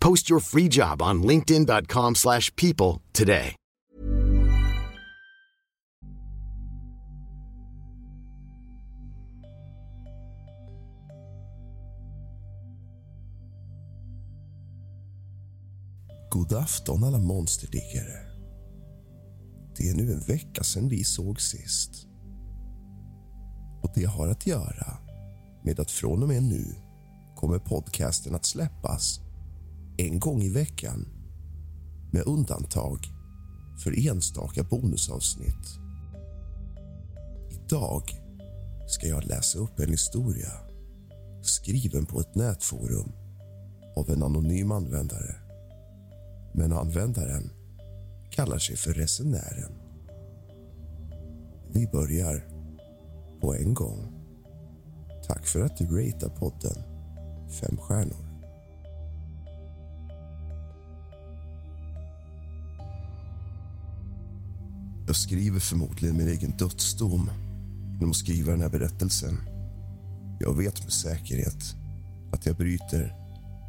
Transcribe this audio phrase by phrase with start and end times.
[0.00, 3.54] Post your free job on linkedin.com/people slash people today.
[16.30, 18.28] God afton alla monsterdiggare.
[19.76, 22.06] Det är nu en vecka sedan vi såg sist.
[23.82, 24.96] Och det har att göra
[25.64, 26.74] med att från och med nu
[27.36, 29.20] kommer podcasten att släppas
[29.98, 31.08] en gång i veckan
[32.12, 32.98] med undantag
[33.84, 35.78] för enstaka bonusavsnitt.
[37.50, 38.02] Idag
[38.86, 40.52] ska jag läsa upp en historia
[41.42, 43.12] skriven på ett nätforum
[43.96, 45.34] av en anonym användare.
[46.54, 47.50] Men användaren
[48.30, 49.72] kallar sig för resenären.
[51.72, 52.48] Vi börjar
[53.40, 54.14] på en gång.
[55.26, 56.82] Tack för att du ratear podden
[57.50, 58.27] fem stjärnor.
[65.08, 67.30] Jag skriver förmodligen min egen dödsdom
[67.94, 69.38] genom att skriva den här berättelsen.
[70.40, 71.74] Jag vet med säkerhet
[72.32, 73.14] att jag bryter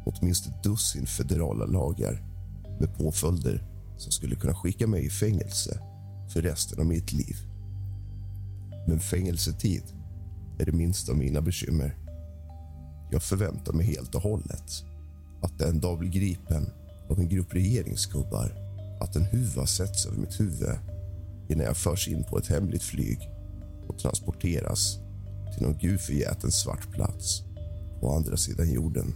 [0.06, 2.22] mot minst ett dussin federala lagar
[2.80, 3.64] med påföljder
[3.96, 5.80] som skulle kunna skicka mig i fängelse
[6.32, 7.36] för resten av mitt liv.
[8.88, 9.82] Men fängelsetid
[10.58, 11.96] är det minsta av mina bekymmer.
[13.10, 14.84] Jag förväntar mig helt och hållet
[15.42, 16.70] att en dag blir gripen
[17.10, 18.52] av en grupp regeringsgubbar
[19.00, 20.68] att en huva sätts över mitt huvud
[21.50, 23.18] innan jag förs in på ett hemligt flyg
[23.88, 24.98] och transporteras
[25.54, 27.42] till någon gudförgäten svart plats
[28.00, 29.14] på andra sidan jorden.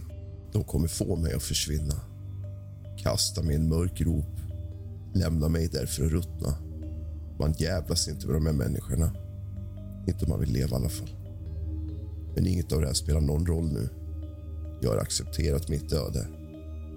[0.53, 1.95] De kommer få mig att försvinna.
[2.97, 4.39] Kasta mig i en mörk grop.
[5.13, 6.57] Lämna mig där för att ruttna.
[7.39, 9.11] Man jävlas inte med de här människorna.
[10.07, 11.09] Inte om man vill leva i alla fall.
[12.35, 13.89] Men inget av det här spelar någon roll nu.
[14.81, 16.27] Jag har accepterat mitt öde.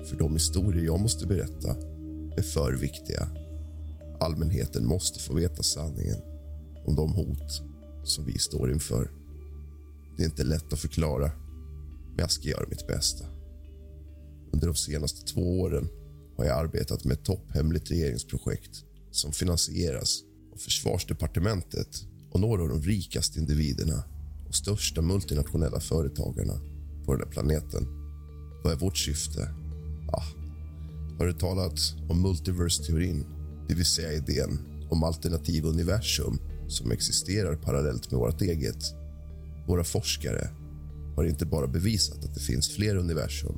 [0.05, 1.77] För de historier jag måste berätta
[2.37, 3.29] är för viktiga.
[4.21, 6.19] Allmänheten måste få veta sanningen
[6.87, 7.63] om de hot
[8.05, 9.11] som vi står inför.
[10.17, 11.31] Det är inte lätt att förklara,
[12.09, 13.25] men jag ska göra mitt bästa.
[14.53, 15.89] Under de senaste två åren
[16.37, 20.21] har jag arbetat med ett topphemligt regeringsprojekt som finansieras
[20.53, 24.05] av Försvarsdepartementet och några av de rikaste individerna
[24.49, 26.61] och största multinationella företagarna
[27.05, 27.87] på den här planeten.
[28.65, 29.55] Vad är vårt syfte?
[30.13, 30.25] Ah,
[31.19, 33.38] har du talat om multiverse-teorin?
[33.69, 34.59] Det vill säga idén
[34.91, 36.39] om alternativa universum
[36.69, 38.95] som existerar parallellt med vårt eget.
[39.67, 40.51] Våra forskare
[41.17, 43.57] har inte bara bevisat att det finns fler universum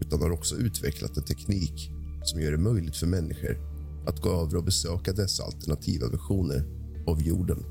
[0.00, 1.90] utan har också utvecklat en teknik
[2.24, 3.56] som gör det möjligt för människor
[4.06, 6.64] att gå över och besöka dessa alternativa versioner
[7.06, 7.64] av jorden.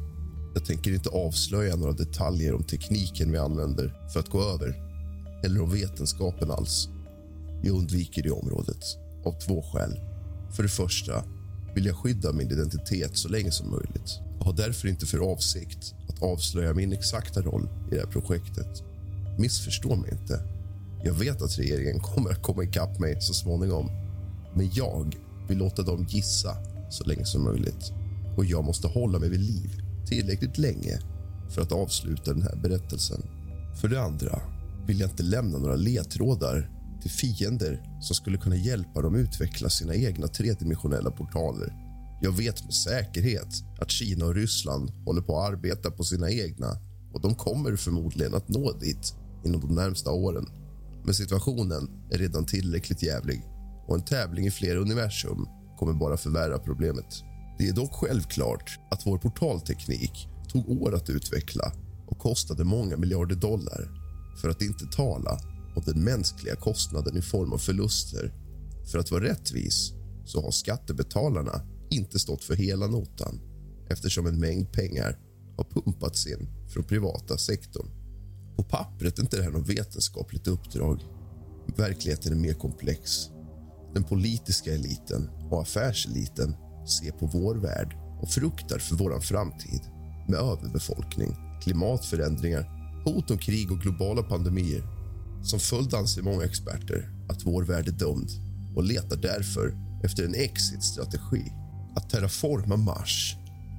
[0.54, 4.76] Jag tänker inte avslöja några detaljer om tekniken vi använder för att gå över
[5.46, 6.90] eller om vetenskapen alls.
[7.64, 8.84] Jag undviker det området
[9.26, 10.00] av två skäl.
[10.56, 11.24] För det första
[11.76, 15.96] vill jag skydda min identitet så länge som möjligt och har därför inte för avsikt
[16.08, 18.84] att avslöja min exakta roll i det här projektet.
[19.38, 20.44] Missförstå mig inte.
[21.04, 23.90] Jag vet att regeringen kommer att komma ikapp mig så småningom.
[24.56, 25.16] Men jag
[25.48, 26.56] vill låta dem gissa
[26.90, 27.92] så länge som möjligt.
[28.38, 31.00] Och jag måste hålla mig vid liv tillräckligt länge
[31.50, 33.22] för att avsluta den här berättelsen.
[33.82, 34.42] För det andra
[34.88, 36.70] vill jag inte lämna några ledtrådar
[37.02, 41.74] till fiender som skulle kunna hjälpa dem utveckla sina egna tredimensionella portaler.
[42.22, 43.48] Jag vet med säkerhet
[43.80, 46.78] att Kina och Ryssland håller på att arbeta på sina egna
[47.14, 49.14] och de kommer förmodligen att nå dit
[49.46, 50.46] inom de närmsta åren.
[51.06, 53.44] Men situationen är redan tillräckligt jävlig
[53.88, 57.24] och en tävling i flera universum kommer bara förvärra problemet.
[57.58, 61.72] Det är dock självklart att vår portalteknik tog år att utveckla
[62.08, 63.90] och kostade många miljarder dollar
[64.42, 65.40] för att inte tala
[65.76, 68.34] och den mänskliga kostnaden i form av förluster.
[68.92, 69.94] För att vara rättvis
[70.26, 73.40] så har skattebetalarna inte stått för hela notan
[73.90, 75.20] eftersom en mängd pengar
[75.58, 77.88] har pumpats in från privata sektorn.
[78.56, 81.04] På pappret är inte det här något vetenskapligt uppdrag.
[81.78, 83.30] Verkligheten är mer komplex.
[83.94, 86.56] Den politiska eliten och affärseliten
[87.02, 89.82] ser på vår värld och fruktar för vår framtid
[90.28, 95.01] med överbefolkning, klimatförändringar, hot om krig och globala pandemier.
[95.44, 98.30] Som följd anser många experter att vår värld är dömd
[98.76, 101.52] och letar därför efter en exit-strategi.
[101.96, 103.36] Att terraforma Mars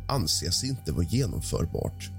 [0.08, 2.10] anses inte vara genomförbart.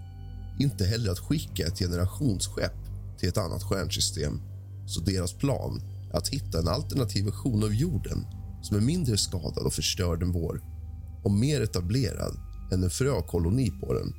[0.59, 2.73] Inte heller att skicka ett generationsskepp
[3.19, 4.41] till ett annat stjärnsystem.
[4.87, 5.81] Så deras plan
[6.13, 8.25] är att hitta en alternativ version av jorden
[8.61, 10.61] som är mindre skadad och förstörd än vår
[11.23, 12.37] och mer etablerad
[12.71, 14.13] än en frökoloni på den.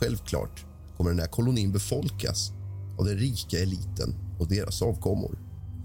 [0.00, 0.64] Självklart
[0.96, 2.50] kommer den här kolonin befolkas
[2.98, 5.38] av den rika eliten och deras avkommor.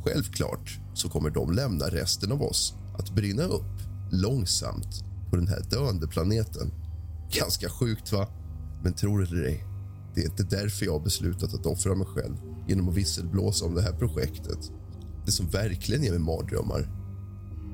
[0.03, 3.81] Självklart så kommer de lämna resten av oss att brinna upp
[4.12, 6.71] långsamt på den här döende planeten.
[7.31, 8.27] Ganska sjukt, va?
[8.83, 9.65] Men tror det eller ej,
[10.15, 12.36] det är inte därför jag har beslutat att offra mig själv
[12.68, 14.71] genom att visselblåsa om det här projektet.
[15.25, 16.89] Det som verkligen ger mig mardrömmar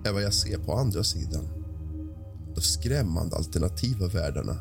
[0.05, 1.47] är vad jag ser på andra sidan.
[2.55, 4.57] De skrämmande alternativa världarna.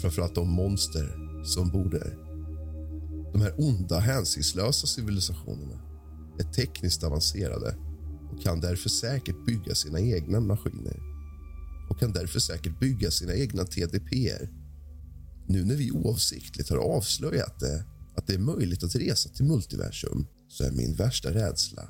[0.00, 2.29] Framförallt de monster som bor där.
[3.32, 5.80] De här onda, hänsynslösa civilisationerna
[6.38, 7.76] är tekniskt avancerade
[8.32, 11.00] och kan därför säkert bygga sina egna maskiner
[11.90, 14.50] och kan därför säkert bygga sina egna TDPer.
[15.46, 17.84] Nu när vi oavsiktligt har avslöjat det,
[18.16, 21.82] att det är möjligt att resa till multiversum så är min värsta rädsla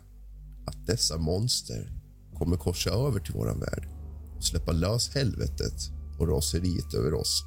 [0.67, 1.93] att dessa monster
[2.39, 3.89] kommer korsa över till vår värld
[4.37, 7.43] och släppa lös helvetet och raseriet över oss.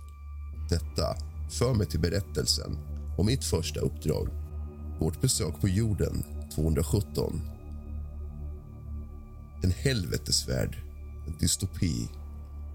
[0.70, 1.16] Detta
[1.50, 4.28] för mig till berättelsen och mitt första uppdrag.
[5.00, 6.24] Vårt besök på jorden
[6.56, 7.42] 217.
[9.64, 10.78] En helvetesvärld,
[11.28, 12.10] en dystopi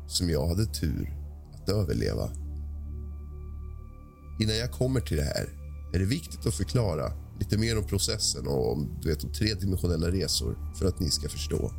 [0.07, 1.17] som jag hade tur
[1.55, 2.31] att överleva.
[4.41, 5.49] Innan jag kommer till det här
[5.93, 10.09] är det viktigt att förklara lite mer om processen och om du vet, om tredimensionella
[10.09, 11.73] resor för att ni ska förstå.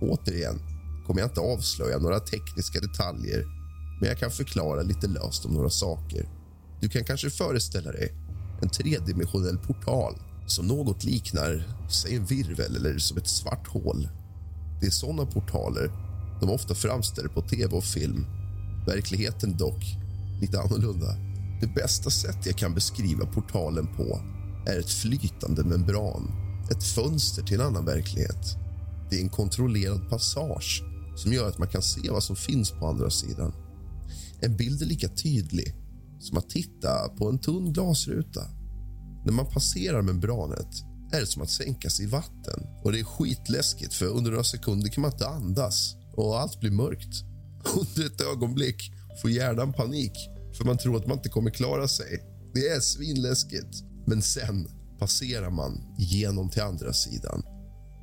[0.00, 0.58] Återigen
[1.06, 3.44] kommer jag inte avslöja några tekniska detaljer
[4.00, 6.41] men jag kan förklara lite löst om några saker.
[6.82, 8.12] Du kan kanske föreställa dig
[8.62, 10.14] en tredimensionell portal
[10.46, 14.08] som något liknar säg en virvel eller som ett svart hål.
[14.80, 15.90] Det är såna portaler
[16.40, 18.26] de ofta framställer på tv och film.
[18.86, 19.84] Verkligheten dock
[20.40, 21.06] lite annorlunda.
[21.60, 24.20] Det bästa sätt jag kan beskriva portalen på
[24.66, 26.32] är ett flytande membran,
[26.70, 28.56] ett fönster till en annan verklighet.
[29.10, 30.82] Det är en kontrollerad passage
[31.16, 33.52] som gör att man kan se vad som finns på andra sidan.
[34.40, 35.81] En bild är lika tydlig
[36.22, 38.40] som att titta på en tunn glasruta.
[39.24, 40.68] När man passerar membranet
[41.12, 42.66] är det som att sänka sig i vatten.
[42.84, 46.70] Och Det är skitläskigt, för under några sekunder kan man inte andas och allt blir
[46.70, 47.24] mörkt.
[47.74, 50.12] Under ett ögonblick får hjärnan panik
[50.56, 52.22] för man tror att man inte kommer klara sig.
[52.54, 53.84] Det är svinläskigt.
[54.06, 57.42] Men sen passerar man igenom till andra sidan.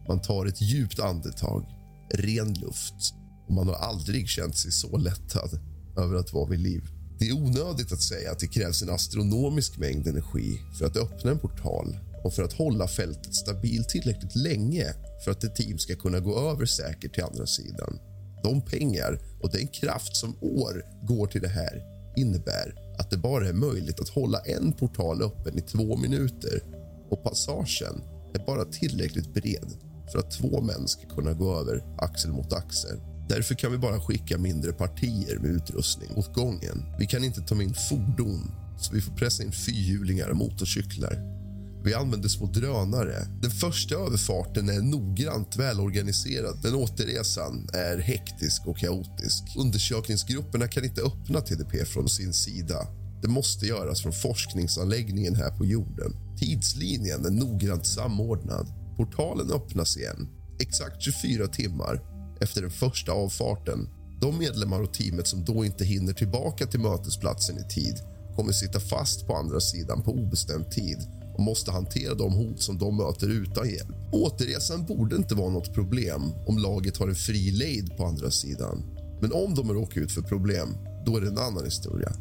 [0.07, 1.65] Man tar ett djupt andetag,
[2.13, 3.13] ren luft
[3.47, 5.59] och man har aldrig känt sig så lättad
[5.97, 6.98] över att vara vid liv.
[7.19, 11.31] Det är onödigt att säga att det krävs en astronomisk mängd energi för att öppna
[11.31, 15.95] en portal och för att hålla fältet stabilt tillräckligt länge för att ett team ska
[15.95, 17.99] kunna gå över säkert till andra sidan.
[18.43, 21.83] De pengar och den kraft som år går till det här
[22.17, 26.63] innebär att det bara är möjligt att hålla en portal öppen i två minuter
[27.09, 28.01] och passagen
[28.33, 29.73] är bara tillräckligt bred
[30.11, 32.99] för att två män ska kunna gå över axel mot axel.
[33.29, 36.85] Därför kan vi bara skicka mindre partier med utrustning åt gången.
[36.99, 41.39] Vi kan inte ta in fordon, så vi får pressa in fyrhjulingar och motorcyklar.
[41.83, 43.27] Vi använder små drönare.
[43.41, 46.59] Den första överfarten är noggrant välorganiserad.
[46.63, 49.43] Den återresan är hektisk och kaotisk.
[49.57, 52.87] Undersökningsgrupperna kan inte öppna TDP från sin sida.
[53.21, 56.11] Det måste göras från forskningsanläggningen här på jorden.
[56.39, 58.67] Tidslinjen är noggrant samordnad.
[58.97, 60.27] Portalen öppnas igen
[60.59, 63.89] exakt 24 timmar efter den första avfarten.
[64.21, 67.95] De medlemmar och teamet som då inte hinner tillbaka till mötesplatsen i tid
[68.35, 70.97] kommer sitta fast på andra sidan på obestämd tid
[71.33, 73.95] och måste hantera de hot som de möter utan hjälp.
[74.11, 78.83] Återresan borde inte vara något problem om laget har en fri lejd på andra sidan.
[79.21, 82.11] Men om de råkar ut för problem, då är det en annan historia.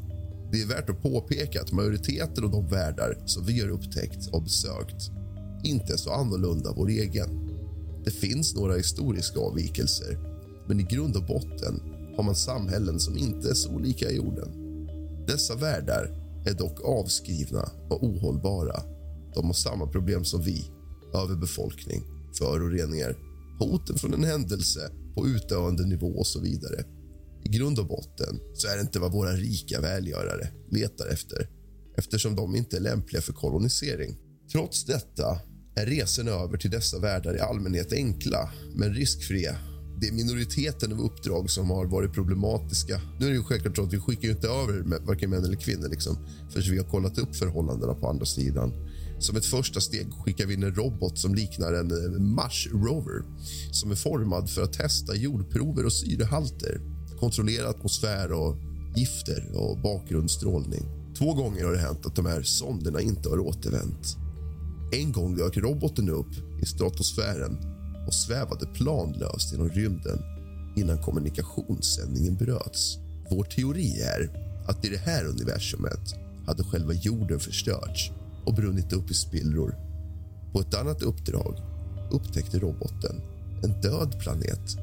[0.52, 4.42] Det är värt att påpeka att majoriteten av de världar som vi har upptäckt och
[4.42, 5.10] besökt
[5.64, 7.47] inte är så annorlunda vår egen.
[8.08, 10.18] Det finns några historiska avvikelser,
[10.68, 11.80] men i grund och botten
[12.16, 14.48] har man samhällen som inte är så olika jorden.
[15.26, 16.10] Dessa världar
[16.46, 18.82] är dock avskrivna och ohållbara.
[19.34, 20.70] De har samma problem som vi.
[21.14, 22.02] Överbefolkning,
[22.38, 23.16] föroreningar,
[23.58, 26.84] hoten från en händelse på utdöende nivå och så vidare.
[27.44, 31.48] I grund och botten så är det inte vad våra rika välgörare letar efter
[31.96, 34.16] eftersom de inte är lämpliga för kolonisering.
[34.52, 35.40] Trots detta
[35.78, 39.56] är resorna över till dessa världar i allmänhet enkla men riskfria.
[40.00, 43.00] Det är minoriteten av uppdrag som har varit problematiska.
[43.20, 45.88] Nu är det ju självklart så att vi skickar inte över varken män eller kvinnor
[45.88, 46.18] liksom,
[46.50, 48.72] förrän vi har kollat upp förhållandena på andra sidan.
[49.18, 53.22] Som ett första steg skickar vi in en robot som liknar en eh, Mars Rover
[53.72, 56.80] som är formad för att testa jordprover och syrehalter,
[57.20, 58.56] kontrollera atmosfär och
[58.96, 60.82] gifter och bakgrundsstrålning.
[61.18, 64.27] Två gånger har det hänt att de här sonderna inte har återvänt.
[64.92, 67.58] En gång dök roboten upp i stratosfären
[68.06, 70.18] och svävade planlöst genom rymden
[70.76, 72.98] innan kommunikationssändningen bröts.
[73.30, 74.30] Vår teori är
[74.68, 76.14] att i det här universumet
[76.46, 78.10] hade själva jorden förstörts
[78.46, 79.74] och brunnit upp i spillror.
[80.52, 81.60] På ett annat uppdrag
[82.10, 83.20] upptäckte roboten
[83.62, 84.76] en död planet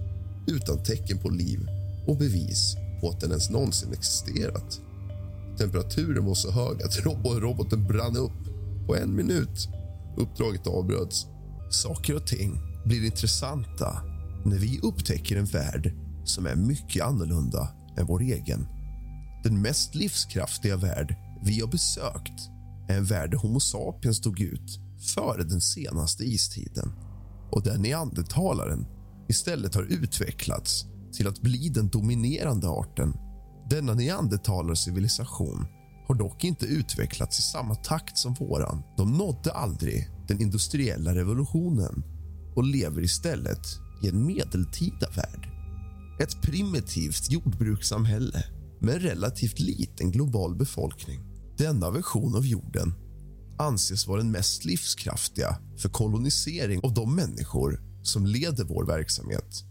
[0.47, 1.67] utan tecken på liv
[2.07, 4.81] och bevis på att den ens någonsin existerat.
[5.57, 8.31] Temperaturen var så hög att roboten brann upp
[8.87, 9.69] på en minut.
[10.17, 11.25] Uppdraget avbröts.
[11.69, 14.01] Saker och ting blir intressanta
[14.45, 15.93] när vi upptäcker en värld
[16.23, 18.67] som är mycket annorlunda än vår egen.
[19.43, 22.49] Den mest livskraftiga värld vi har besökt
[22.89, 24.79] är en värld där Homo sapiens dog ut
[25.15, 26.93] före den senaste istiden
[27.51, 28.85] och där neandertalaren
[29.29, 33.13] istället har utvecklats till att bli den dominerande arten.
[33.69, 35.65] Denna neandertalarcivilisation
[36.07, 38.83] har dock inte utvecklats i samma takt som våran.
[38.97, 42.03] De nådde aldrig den industriella revolutionen
[42.55, 43.67] och lever istället
[44.03, 45.49] i en medeltida värld.
[46.19, 48.43] Ett primitivt jordbrukssamhälle
[48.79, 51.19] med en relativt liten global befolkning.
[51.57, 52.93] Denna version av jorden
[53.57, 59.63] anses vara den mest livskraftiga för kolonisering av de människor som leder vår verksamhet.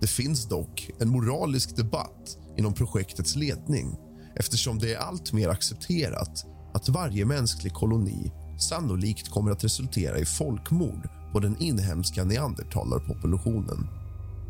[0.00, 3.96] Det finns dock en moralisk debatt inom projektets ledning
[4.36, 10.24] eftersom det är allt mer accepterat att varje mänsklig koloni sannolikt kommer att resultera i
[10.24, 13.88] folkmord på den inhemska neandertalarpopulationen.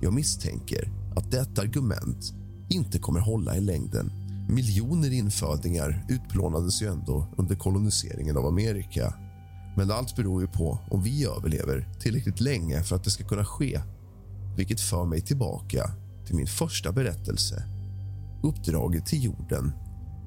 [0.01, 2.33] Jag misstänker att detta argument
[2.71, 4.13] inte kommer hålla i längden.
[4.49, 9.15] Miljoner infödingar utplånades ju ändå under koloniseringen av Amerika.
[9.77, 13.45] Men allt beror ju på om vi överlever tillräckligt länge för att det ska kunna
[13.45, 13.81] ske.
[14.57, 15.91] Vilket för mig tillbaka
[16.27, 17.76] till min första berättelse.
[18.47, 19.73] Uppdraget till jorden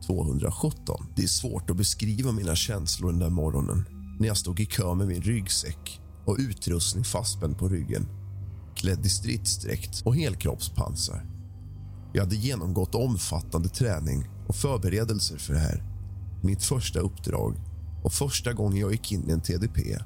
[0.06, 1.06] 217.
[1.16, 3.86] Det är svårt att beskriva mina känslor den där morgonen
[4.20, 8.08] när jag stod i kö med min ryggsäck och utrustning fastspänd på ryggen
[8.76, 11.26] klädd i stridsdräkt och helkroppspansar.
[12.14, 15.84] Jag hade genomgått omfattande träning och förberedelser för det här.
[16.44, 17.56] Mitt första uppdrag
[18.04, 19.98] och första gången jag gick in i en TDP.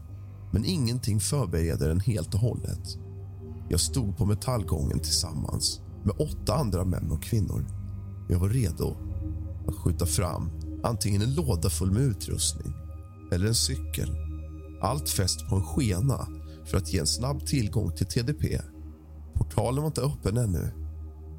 [0.52, 2.98] Men ingenting förbereder en helt och hållet.
[3.70, 7.83] Jag stod på metallgången tillsammans med åtta andra män och kvinnor.
[8.28, 8.98] Jag var redo
[9.68, 10.50] att skjuta fram
[10.84, 12.74] antingen en låda full med utrustning
[13.32, 14.10] eller en cykel.
[14.82, 16.28] Allt fäst på en skena
[16.66, 18.62] för att ge en snabb tillgång till TDP.
[19.34, 20.72] Portalen var inte öppen ännu.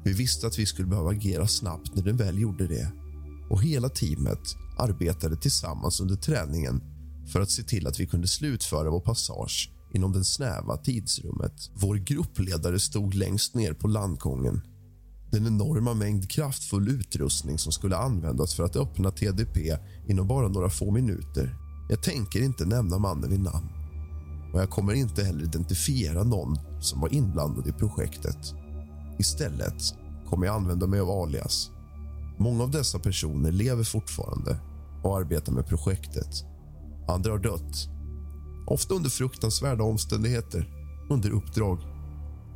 [0.03, 2.91] Vi visste att vi skulle behöva agera snabbt när den väl gjorde det.
[3.49, 6.81] Och Hela teamet arbetade tillsammans under träningen
[7.33, 11.71] för att se till att vi kunde slutföra vår passage inom det snäva tidsrummet.
[11.73, 14.61] Vår gruppledare stod längst ner på landgången.
[15.31, 19.77] Den enorma mängd kraftfull utrustning som skulle användas för att öppna TDP
[20.07, 21.57] inom bara några få minuter.
[21.89, 23.69] Jag tänker inte nämna mannen vid namn
[24.55, 28.53] och jag kommer inte heller identifiera någon som var inblandad i projektet.
[29.19, 29.83] Istället
[30.29, 31.71] kommer jag använda mig av alias.
[32.37, 34.57] Många av dessa personer lever fortfarande
[35.03, 36.45] och arbetar med projektet.
[37.07, 37.89] Andra har dött,
[38.67, 40.69] ofta under fruktansvärda omständigheter,
[41.09, 41.79] under uppdrag.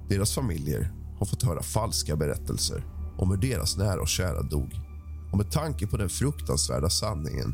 [0.10, 2.84] Deras familjer har fått höra falska berättelser
[3.18, 4.82] om hur deras nära och kära dog.
[5.32, 7.54] Och med tanke på den fruktansvärda sanningen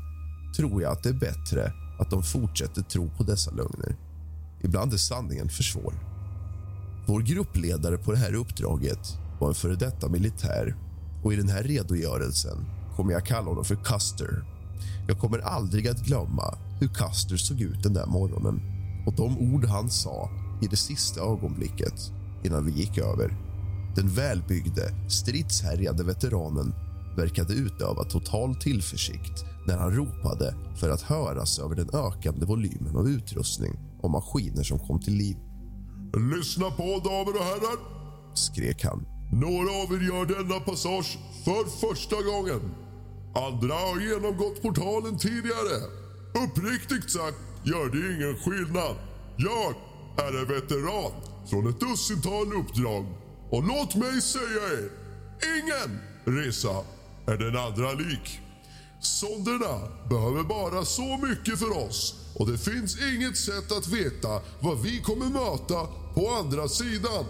[0.57, 3.95] tror jag att det är bättre att de fortsätter tro på dessa lögner.
[4.61, 5.93] Ibland är sanningen för svår.
[7.07, 10.75] Vår gruppledare på det här uppdraget var en före detta militär
[11.23, 14.43] och i den här redogörelsen kommer jag kalla honom för Custer.
[15.07, 18.61] Jag kommer aldrig att glömma hur Custer såg ut den där morgonen
[19.07, 20.29] och de ord han sa
[20.61, 22.11] i det sista ögonblicket
[22.43, 23.44] innan vi gick över.
[23.95, 26.73] Den välbyggde, stridshärjade veteranen
[27.17, 33.09] verkade utöva total tillförsikt när han ropade för att höras över den ökande volymen av
[33.09, 35.37] utrustning och maskiner som kom till liv.
[36.35, 37.77] Lyssna på, damer och herrar!
[38.33, 39.05] skrek han.
[39.31, 42.61] Några av er gör denna passage för första gången.
[43.35, 45.77] Andra har genomgått portalen tidigare.
[46.43, 48.95] Uppriktigt sagt gör det ingen skillnad.
[49.37, 49.69] Jag
[50.25, 51.11] är en veteran
[51.49, 53.05] från ett dussintal uppdrag.
[53.55, 54.89] Och låt mig säga er,
[55.57, 56.83] ingen resa
[57.25, 58.39] är den andra lik.
[59.01, 64.81] Sonderna behöver bara så mycket för oss och det finns inget sätt att veta vad
[64.81, 67.25] vi kommer möta på andra sidan.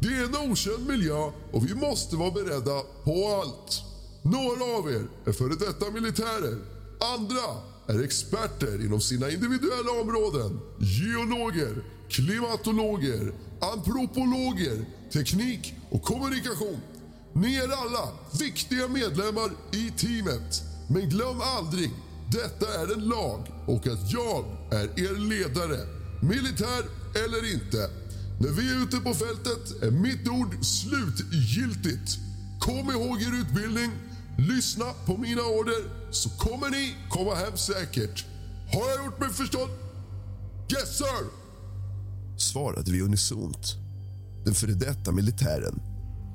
[0.00, 3.82] Det är en okänd miljö och vi måste vara beredda på allt.
[4.22, 6.58] Några av er är före detta militärer.
[7.16, 7.46] Andra
[7.86, 10.60] är experter inom sina individuella områden.
[10.78, 16.80] Geologer, klimatologer, antropologer, teknik och kommunikation.
[17.32, 18.08] Ni är alla
[18.38, 20.62] viktiga medlemmar i teamet.
[20.88, 21.90] Men glöm aldrig,
[22.32, 25.78] detta är en lag och att jag är er ledare.
[26.22, 26.84] Militär
[27.24, 27.90] eller inte.
[28.40, 32.18] När vi är ute på fältet är mitt ord slutgiltigt.
[32.60, 33.90] Kom ihåg er utbildning,
[34.38, 38.24] lyssna på mina order så kommer ni komma hem säkert.
[38.72, 39.70] Har jag gjort mig förstådd?
[40.72, 41.26] Yes sir!
[42.36, 43.85] Svarade vi unisont.
[44.46, 45.82] Den före detta militären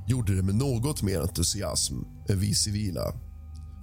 [0.08, 1.96] gjorde det med något mer entusiasm
[2.30, 3.14] än vi civila.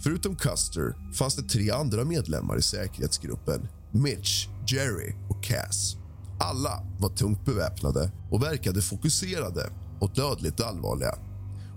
[0.02, 3.68] Förutom Custer fanns det tre andra medlemmar i säkerhetsgruppen.
[3.92, 5.96] Mitch, Jerry och Cass.
[6.40, 9.70] Alla var tungt beväpnade och verkade fokuserade
[10.00, 11.14] och dödligt allvarliga.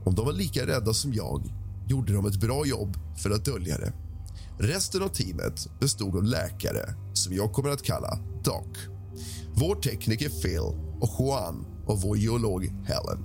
[0.05, 1.53] Om de var lika rädda som jag
[1.87, 3.93] gjorde de ett bra jobb för att dölja det.
[4.59, 8.67] Resten av teamet bestod av läkare som jag kommer att kalla Doc.
[9.53, 10.59] Vår tekniker Phil
[11.01, 13.19] och Juan av vår geolog Helen.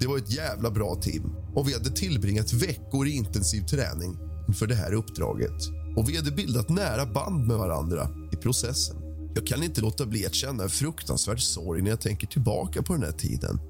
[0.00, 4.18] Det var ett jävla bra team och vi hade tillbringat veckor i intensiv träning
[4.48, 5.68] inför det här uppdraget.
[5.96, 8.96] Och vi hade bildat nära band med varandra i processen.
[9.34, 12.92] Jag kan inte låta bli att känna en fruktansvärd sorg när jag tänker tillbaka på
[12.92, 13.60] den här tiden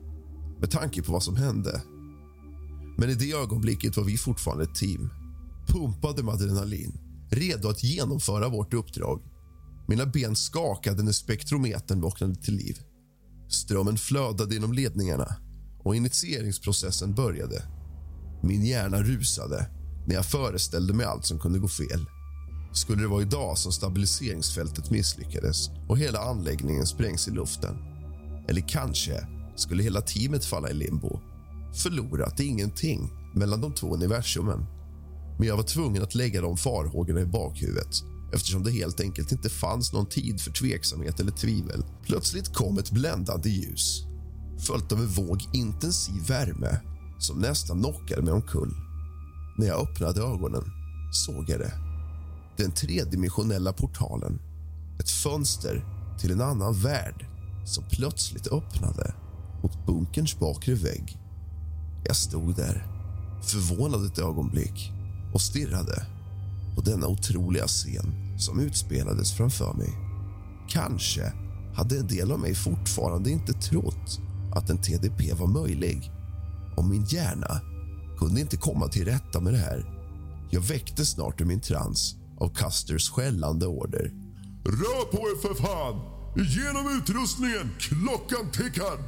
[0.61, 1.83] med tanke på vad som hände.
[2.98, 5.11] Men i det ögonblicket var vi fortfarande ett team
[5.66, 6.92] pumpade med adrenalin,
[7.31, 9.22] redo att genomföra vårt uppdrag.
[9.88, 12.79] Mina ben skakade när spektrometern vaknade till liv.
[13.49, 15.37] Strömmen flödade genom ledningarna
[15.79, 17.63] och initieringsprocessen började.
[18.43, 19.71] Min hjärna rusade
[20.07, 22.07] när jag föreställde mig allt som kunde gå fel.
[22.73, 27.77] Skulle det vara idag som stabiliseringsfältet misslyckades och hela anläggningen sprängs i luften?
[28.49, 31.21] Eller kanske skulle hela teamet falla i limbo
[31.75, 34.67] förlorat ingenting mellan de två universumen.
[35.39, 37.95] Men jag var tvungen att lägga de farhågorna i bakhuvudet
[38.33, 41.85] eftersom det helt enkelt inte fanns någon tid för tveksamhet eller tvivel.
[42.03, 44.09] Plötsligt kom ett bländande ljus
[44.59, 46.81] följt av en våg intensiv värme
[47.19, 48.75] som nästan knockade mig omkull.
[49.59, 50.64] När jag öppnade ögonen
[51.12, 51.73] såg jag det.
[52.57, 54.38] Den tredimensionella portalen.
[55.01, 55.85] Ett fönster
[56.19, 57.27] till en annan värld
[57.64, 59.14] som plötsligt öppnade
[59.62, 61.19] mot bunkerns bakre vägg.
[62.05, 62.87] Jag stod där,
[63.43, 64.93] förvånad ett ögonblick
[65.35, 66.18] och stirrade
[66.79, 69.93] på denna otroliga scen som utspelades framför mig.
[70.69, 71.33] Kanske
[71.75, 74.21] hade en del av mig fortfarande inte trott
[74.55, 76.11] att en TDP var möjlig
[76.77, 77.61] och min hjärna
[78.19, 79.85] kunde inte komma till rätta med det här.
[80.51, 84.12] Jag väcktes snart ur min trans av Custers skällande order.
[84.64, 86.01] Rör på er för fan!
[86.37, 87.71] Igenom utrustningen!
[87.79, 88.99] Klockan tickar!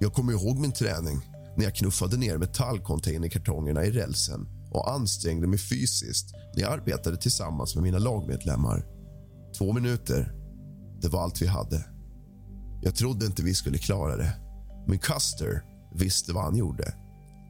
[0.00, 1.20] Jag kommer ihåg min träning
[1.56, 7.74] när jag knuffade ner metallcontainerkartongerna i rälsen och ansträngde mig fysiskt när jag arbetade tillsammans
[7.74, 8.84] med mina lagmedlemmar.
[9.58, 10.32] Två minuter,
[11.02, 11.84] det var allt vi hade.
[12.82, 14.32] Jag trodde inte vi skulle klara det,
[14.86, 15.62] men Custer
[15.94, 16.94] visste vad han gjorde.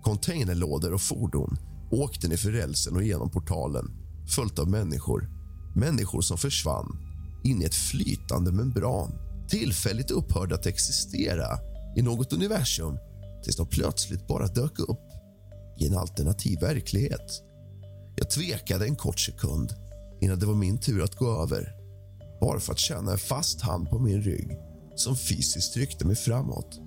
[0.05, 1.59] Containerlådor och fordon
[1.91, 3.91] åkte ner för rälsen och genom portalen
[4.29, 5.31] följt av människor.
[5.75, 6.99] Människor som försvann
[7.45, 9.13] in i ett flytande membran
[9.49, 11.59] tillfälligt upphörde att existera
[11.97, 12.99] i något universum
[13.45, 15.06] tills de plötsligt bara dök upp
[15.79, 17.43] i en alternativ verklighet.
[18.17, 19.73] Jag tvekade en kort sekund
[20.21, 21.73] innan det var min tur att gå över
[22.41, 24.59] bara för att känna en fast hand på min rygg
[24.95, 26.81] som fysiskt tryckte mig framåt.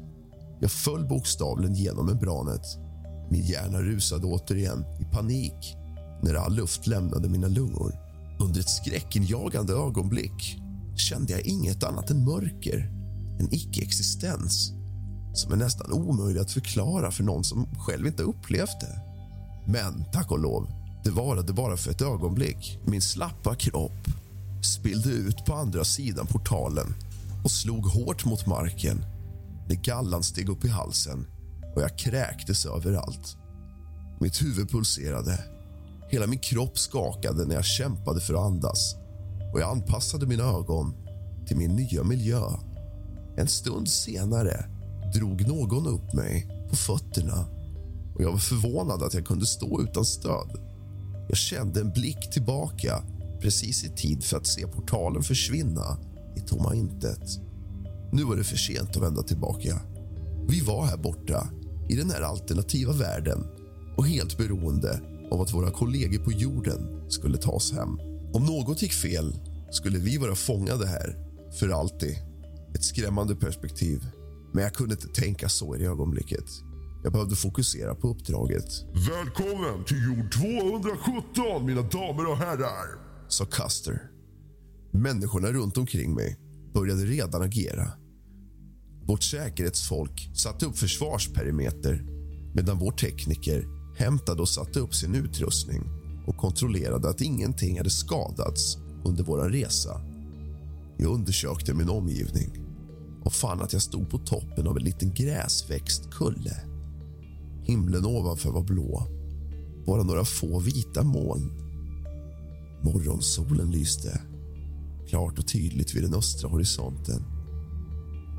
[0.62, 2.62] Jag föll bokstavligen genom membranet.
[3.32, 5.76] Min hjärna rusade återigen i panik
[6.24, 7.96] när all luft lämnade mina lungor.
[8.40, 10.58] Under ett skräckinjagande ögonblick
[10.96, 12.92] kände jag inget annat än mörker,
[13.40, 14.79] en icke-existens
[15.34, 19.02] som är nästan omöjlig att förklara för någon som själv inte upplevt det.
[19.68, 20.68] Men tack och lov,
[21.04, 22.80] det varade bara för ett ögonblick.
[22.86, 24.08] Min slappa kropp
[24.64, 26.94] spillde ut på andra sidan portalen
[27.44, 29.06] och slog hårt mot marken
[29.68, 31.28] när gallan steg upp i halsen
[31.76, 33.38] och jag kräktes överallt.
[34.20, 35.44] Mitt huvud pulserade.
[36.10, 38.96] Hela min kropp skakade när jag kämpade för att andas
[39.54, 40.94] och jag anpassade mina ögon
[41.48, 42.42] till min nya miljö.
[43.38, 44.79] En stund senare
[45.14, 47.46] drog någon upp mig på fötterna
[48.16, 50.50] och jag var förvånad att jag kunde stå utan stöd.
[51.28, 53.04] Jag kände en blick tillbaka
[53.42, 55.98] precis i tid för att se portalen försvinna
[56.36, 57.40] i tomma intet.
[58.12, 59.82] Nu var det för sent att vända tillbaka.
[60.48, 61.50] Vi var här borta,
[61.90, 63.48] i den här alternativa världen
[63.98, 68.00] och helt beroende av att våra kollegor på jorden skulle ta oss hem.
[68.34, 69.36] Om något gick fel
[69.72, 71.16] skulle vi vara fångade här
[71.60, 72.16] för alltid.
[72.76, 74.08] Ett skrämmande perspektiv.
[74.54, 76.46] Men jag kunde inte tänka så i det ögonblicket.
[77.04, 78.66] Jag behövde fokusera på uppdraget.
[79.10, 83.10] Välkommen till jord 217, mina damer och herrar!
[83.28, 84.02] sa Custer.
[84.92, 86.40] Människorna runt omkring mig
[86.74, 87.92] började redan agera.
[89.04, 92.06] Vårt säkerhetsfolk satte upp försvarsperimeter
[92.56, 93.66] medan vår tekniker
[93.98, 95.82] hämtade och satte upp sin utrustning
[96.28, 100.02] och kontrollerade att ingenting hade skadats under vår resa.
[100.98, 102.59] Jag undersökte min omgivning
[103.24, 106.62] och fann att jag stod på toppen av en liten gräsväxt kulle.
[107.64, 109.08] Himlen ovanför var blå,
[109.86, 111.52] bara några få vita moln.
[112.82, 114.22] Morgonsolen lyste
[115.10, 117.24] klart och tydligt vid den östra horisonten.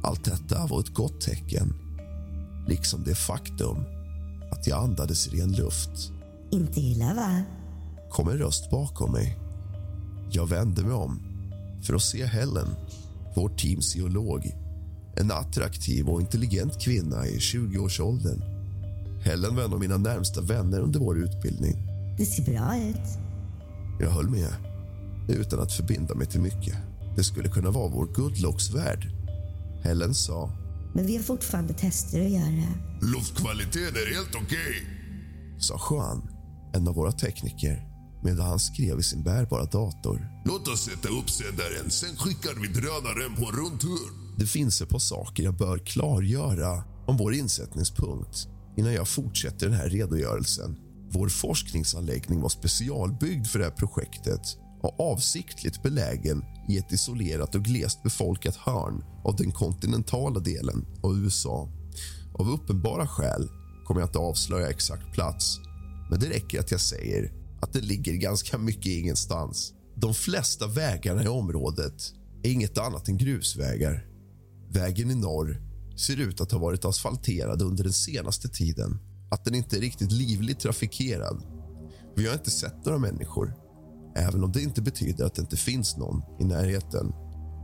[0.03, 1.75] Allt detta var ett gott tecken,
[2.69, 3.77] liksom det faktum
[4.53, 6.13] att jag andades ren luft.
[6.51, 7.43] Inte illa, va?
[8.11, 9.39] kom en röst bakom mig.
[10.31, 11.21] Jag vände mig om
[11.83, 12.69] för att se Helen,
[13.37, 14.55] vår teams geolog.
[15.17, 18.43] En attraktiv och intelligent kvinna i 20-årsåldern.
[19.25, 21.75] Helen var en av mina närmsta vänner under vår utbildning.
[22.19, 23.19] Det ser bra ut.
[24.01, 24.55] Jag höll med,
[25.29, 26.77] utan att förbinda mig till mycket.
[27.17, 29.09] Det skulle kunna vara vår Goodlocks-värld.
[29.83, 30.51] Helen sa
[30.95, 32.69] Men vi har fortfarande tester att göra.
[33.01, 34.87] Luftkvaliteten är helt okej.
[35.59, 36.29] sa Juan,
[36.75, 37.91] en av våra tekniker
[38.23, 40.29] medan han skrev i sin bärbara dator.
[40.45, 44.30] Låt oss sätta upp sändaren, sen skickar vi drönaren på en rundtur.
[44.41, 49.77] Det finns ett par saker jag bör klargöra om vår insättningspunkt innan jag fortsätter den
[49.77, 50.77] här redogörelsen.
[51.11, 54.41] Vår forskningsanläggning var specialbyggd för det här projektet
[54.83, 61.19] och avsiktligt belägen i ett isolerat och glest befolkat hörn av den kontinentala delen av
[61.19, 61.69] USA.
[62.35, 63.49] Av uppenbara skäl
[63.87, 65.59] kommer jag inte avslöja exakt plats
[66.11, 69.73] men det räcker att jag säger att det ligger ganska mycket ingenstans.
[69.97, 74.10] De flesta vägarna i området är inget annat än grusvägar.
[74.73, 75.63] Vägen i norr
[75.97, 78.99] ser ut att ha varit asfalterad under den senaste tiden.
[79.31, 81.43] Att den inte är riktigt livligt trafikerad.
[82.17, 83.55] Vi har inte sett några människor,
[84.17, 87.13] även om det inte betyder att det inte finns någon i närheten.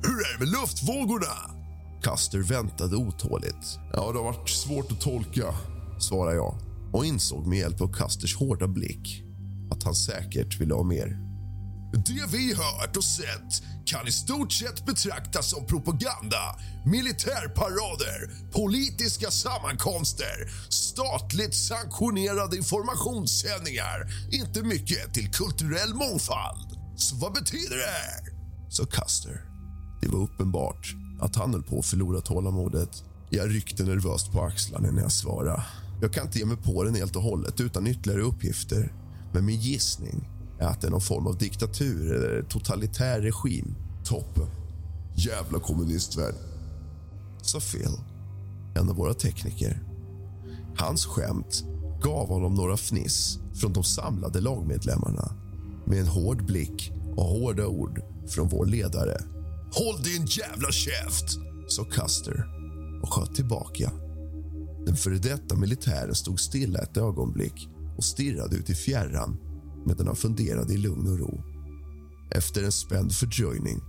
[0.03, 1.57] Hur är det med luftvågorna?
[2.03, 3.79] Custer väntade otåligt.
[3.93, 5.55] Ja, det har varit svårt att tolka.
[6.01, 6.59] svarade jag
[6.93, 9.23] och insåg med hjälp av Custers hårda blick
[9.71, 11.19] att han säkert ville ha mer.
[11.93, 20.37] Det vi hört och sett kan i stort sett betraktas som propaganda, militärparader, politiska sammankomster,
[20.69, 23.99] statligt sanktionerade informationssändningar,
[24.33, 26.69] inte mycket till kulturell mångfald.
[26.97, 27.93] Så vad betyder det?
[28.03, 28.21] här?
[28.69, 29.45] Så Custer.
[30.01, 32.91] Det var uppenbart att han höll på att förlora tålamodet.
[33.31, 35.63] Jag ryckte nervöst på axlarna när jag svarade.
[36.01, 38.93] Jag kan inte ge mig på den helt och hållet utan ytterligare uppgifter.
[39.33, 43.75] Men min gissning att det är någon form av diktatur eller totalitär regim.
[44.05, 44.47] Toppen.
[45.15, 46.35] Jävla kommunistvärld.
[47.43, 47.91] Sa Phil,
[48.75, 49.83] en av våra tekniker.
[50.77, 51.65] Hans skämt
[52.03, 55.33] gav honom några fniss från de samlade lagmedlemmarna
[55.87, 59.21] med en hård blick och hårda ord från vår ledare.
[59.73, 61.39] Håll din jävla käft!
[61.69, 62.47] sa Custer
[63.03, 63.91] och sköt tillbaka.
[64.87, 69.37] Den före detta militären stod stilla ett ögonblick och stirrade ut i fjärran
[69.87, 71.43] medan han funderade i lugn och ro.
[72.31, 73.81] Efter en spänd fördröjning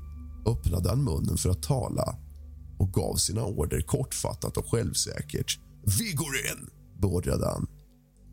[0.46, 2.16] öppnade han munnen för att tala
[2.80, 5.60] och gav sina order kortfattat och självsäkert.
[6.00, 6.70] Vi går in!
[7.02, 7.68] beordrade han.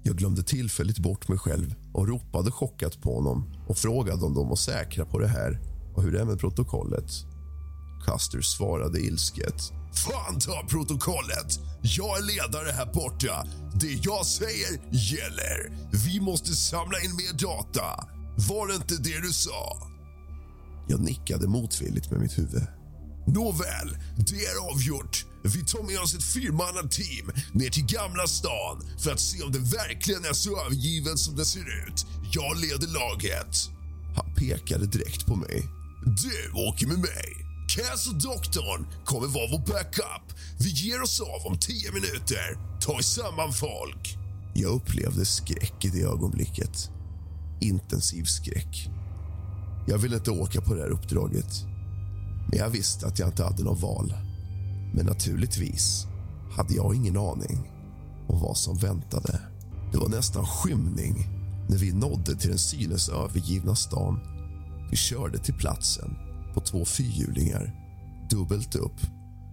[0.02, 4.48] Jag glömde tillfälligt bort mig själv och ropade chockat på honom och frågade om de
[4.48, 5.60] var säkra på det här
[5.94, 7.10] och hur det är med protokollet.
[8.04, 9.72] Custer svarade ilsket.
[9.94, 11.60] Fan ta protokollet!
[11.82, 13.46] Jag är ledare här borta.
[13.74, 15.72] Det jag säger gäller.
[16.06, 18.08] Vi måste samla in mer data.
[18.48, 19.88] Var det inte det du sa?
[20.88, 22.66] Jag nickade motvilligt med mitt huvud.
[23.26, 25.24] Nåväl, det är avgjort.
[25.42, 29.58] Vi tar med oss ett fyrmannateam ner till Gamla stan för att se om det
[29.58, 32.06] verkligen är så övergiven som det ser ut.
[32.32, 33.70] Jag leder laget.
[34.16, 35.62] Han pekade direkt på mig.
[36.04, 37.43] Du åker med mig.
[37.74, 40.38] Cass och doktorn kommer vara vår backup.
[40.58, 42.58] Vi ger oss av om tio minuter.
[42.80, 44.18] Ta samman folk.
[44.54, 46.90] Jag upplevde skräck i det ögonblicket.
[47.60, 48.90] Intensiv skräck.
[49.86, 51.64] Jag ville inte åka på det här uppdraget.
[52.48, 54.14] Men jag visste att jag inte hade något val.
[54.94, 56.06] Men naturligtvis
[56.56, 57.70] hade jag ingen aning
[58.28, 59.40] om vad som väntade.
[59.92, 61.28] Det var nästan skymning
[61.68, 64.20] när vi nådde till den synes övergivna stan.
[64.90, 66.23] Vi körde till platsen
[66.54, 67.74] på två fyrhjulingar,
[68.30, 69.00] dubbelt upp.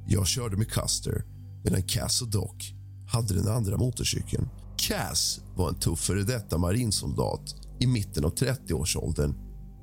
[0.07, 1.23] Jag körde med Custer
[1.63, 2.73] medan Cass och Doc
[3.07, 4.49] hade den andra motorcykeln.
[4.77, 9.35] Cass var en tuff före detta marinsoldat i mitten av 30-årsåldern.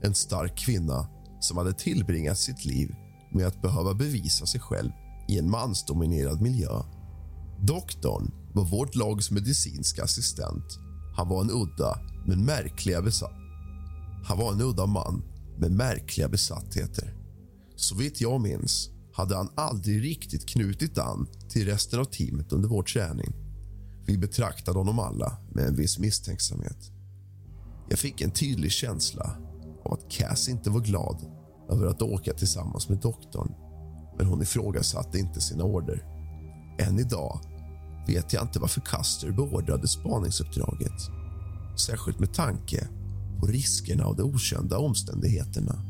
[0.02, 1.09] En stark kvinna
[1.40, 2.94] som hade tillbringat sitt liv
[3.33, 4.90] med att behöva bevisa sig själv
[5.28, 6.83] i en mansdominerad miljö.
[7.61, 10.78] Doktorn var vårt lags medicinska assistent.
[11.16, 13.35] Han var en udda, men märkliga besatt.
[14.24, 15.22] Han var en udda man
[15.59, 17.14] med märkliga besattheter.
[17.77, 22.68] Så vitt jag minns hade han aldrig riktigt knutit an till resten av teamet under
[22.68, 23.33] vår träning.
[24.07, 26.92] Vi betraktade honom alla med en viss misstänksamhet.
[27.88, 29.37] Jag fick en tydlig känsla
[29.85, 31.23] av att Cass inte var glad
[31.71, 33.55] över att åka tillsammans med doktorn
[34.18, 36.05] men hon ifrågasatte inte sina order.
[36.79, 37.40] Än idag
[38.07, 41.01] vet jag inte varför Custer beordrade spaningsuppdraget.
[41.87, 42.88] Särskilt med tanke
[43.38, 45.83] på riskerna och de okända omständigheterna.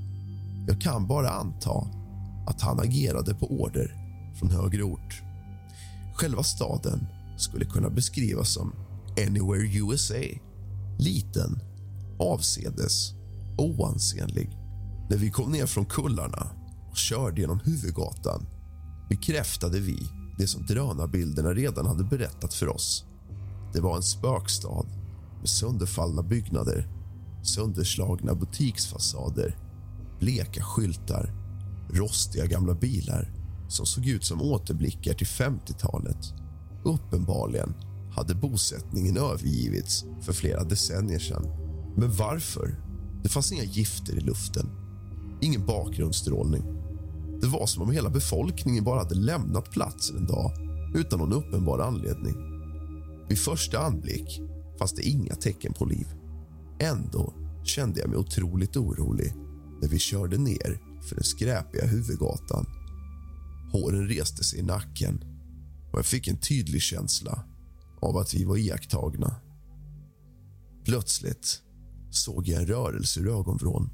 [0.68, 1.86] Jag kan bara anta
[2.46, 3.94] att han agerade på order
[4.38, 5.22] från högre ort.
[6.14, 7.06] Själva staden
[7.38, 8.72] skulle kunna beskrivas som
[9.26, 10.40] Anywhere USA.
[10.98, 11.60] Liten,
[12.18, 13.12] avsedes
[13.58, 14.50] och oansenlig.
[15.10, 16.50] När vi kom ner från kullarna
[16.90, 18.46] och körde genom huvudgatan
[19.08, 19.98] bekräftade vi
[20.38, 23.04] det som drönarbilderna redan hade berättat för oss.
[23.72, 24.86] Det var en spökstad
[25.40, 26.88] med sönderfallna byggnader,
[27.42, 29.56] sönderslagna butiksfasader,
[30.20, 31.32] bleka skyltar,
[31.90, 33.32] rostiga gamla bilar
[33.68, 36.34] som såg ut som återblickar till 50-talet.
[36.84, 37.74] Uppenbarligen
[38.12, 41.46] hade bosättningen övergivits för flera decennier sedan.
[41.96, 42.74] Men varför?
[43.22, 44.68] Det fanns inga gifter i luften,
[45.40, 46.62] ingen bakgrundsstrålning.
[47.40, 50.52] Det var som om hela befolkningen bara hade lämnat platsen en dag
[50.94, 52.34] utan någon uppenbar anledning.
[53.28, 54.40] Vid första anblick
[54.78, 56.06] fanns det inga tecken på liv.
[56.80, 59.34] Ändå kände jag mig otroligt orolig
[59.80, 62.66] när vi körde ner för den skräpiga huvudgatan.
[63.72, 65.24] Håren reste sig i nacken
[65.92, 67.44] och jag fick en tydlig känsla
[68.00, 69.34] av att vi var iakttagna.
[70.84, 71.62] Plötsligt
[72.10, 73.90] såg jag en rörelse ur ögonvrån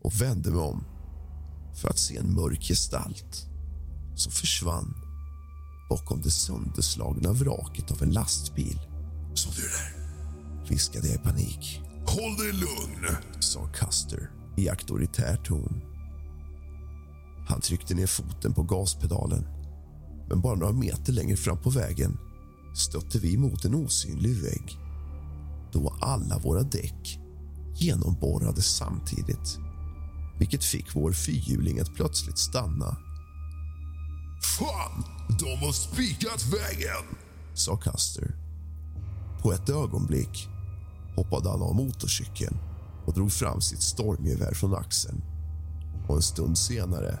[0.00, 0.84] och vände mig om
[1.80, 3.46] för att se en mörk gestalt
[4.14, 4.94] som försvann
[5.88, 8.80] bakom det sönderslagna vraket av en lastbil.
[9.34, 9.96] Såg du där?
[10.68, 11.85] viskade jag i panik.
[12.06, 15.80] Håll dig lugn, sa Custer i auktoritär ton.
[17.48, 19.46] Han tryckte ner foten på gaspedalen
[20.28, 22.18] men bara några meter längre fram på vägen
[22.74, 24.78] stötte vi mot en osynlig vägg.
[25.72, 27.18] Då var alla våra däck
[27.74, 29.58] genomborrade samtidigt
[30.38, 32.96] vilket fick vår fyrhjuling att plötsligt stanna.
[34.58, 35.04] Fan,
[35.38, 37.16] de har spikat vägen,
[37.54, 38.34] sa Custer.
[39.42, 40.48] På ett ögonblick
[41.16, 42.56] hoppade han av motorcykeln
[43.06, 45.22] och drog fram sitt stormgevär från axeln.
[46.08, 47.18] Och en stund senare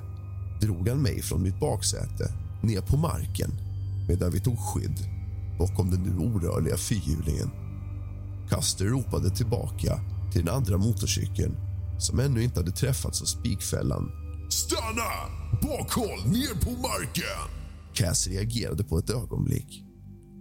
[0.60, 2.32] drog han mig från mitt baksäte
[2.62, 3.50] ner på marken
[4.08, 4.98] medan vi tog skydd
[5.58, 7.50] bakom den nu orörliga fyrhjulingen.
[8.48, 10.00] Custer ropade tillbaka
[10.32, 11.56] till den andra motorcykeln
[11.98, 14.10] som ännu inte hade träffats av spikfällan.
[14.50, 15.10] Stanna!
[15.62, 17.50] Bakhåll, ner på marken!
[17.94, 19.84] Cass reagerade på ett ögonblick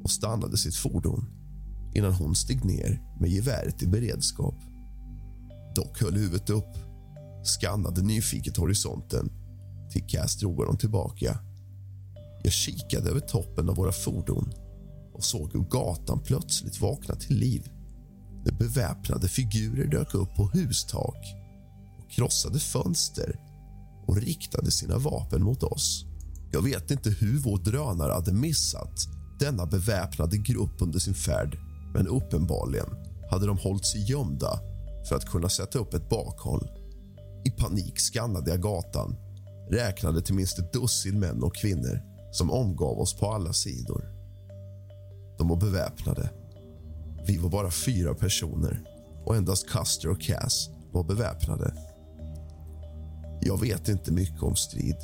[0.04, 1.26] och stannade sitt fordon
[1.96, 4.56] innan hon steg ner med geväret i beredskap.
[5.76, 6.78] Dock höll huvudet upp,
[7.44, 9.32] skannade nyfiket horisonten
[9.92, 11.40] till Cass drog honom tillbaka.
[12.44, 14.54] Jag kikade över toppen av våra fordon
[15.14, 17.70] och såg hur gatan plötsligt vaknade till liv
[18.46, 21.18] när beväpnade figurer dök upp på hustak
[22.00, 23.40] och krossade fönster
[24.08, 26.06] och riktade sina vapen mot oss.
[26.52, 29.08] Jag vet inte hur vår drönare hade missat
[29.40, 31.58] denna beväpnade grupp under sin färd
[31.96, 32.90] men uppenbarligen
[33.30, 34.60] hade de hållit sig gömda
[35.10, 36.70] för att kunna sätta upp ett bakhåll.
[37.46, 39.16] I panik skannade jag gatan
[39.72, 44.06] räknade till minst ett dussin män och kvinnor som omgav oss på alla sidor.
[45.38, 46.30] De var beväpnade.
[47.28, 48.84] Vi var bara fyra personer
[49.26, 51.74] och endast Custer och Cass var beväpnade.
[53.42, 54.98] Jag vet inte mycket om strid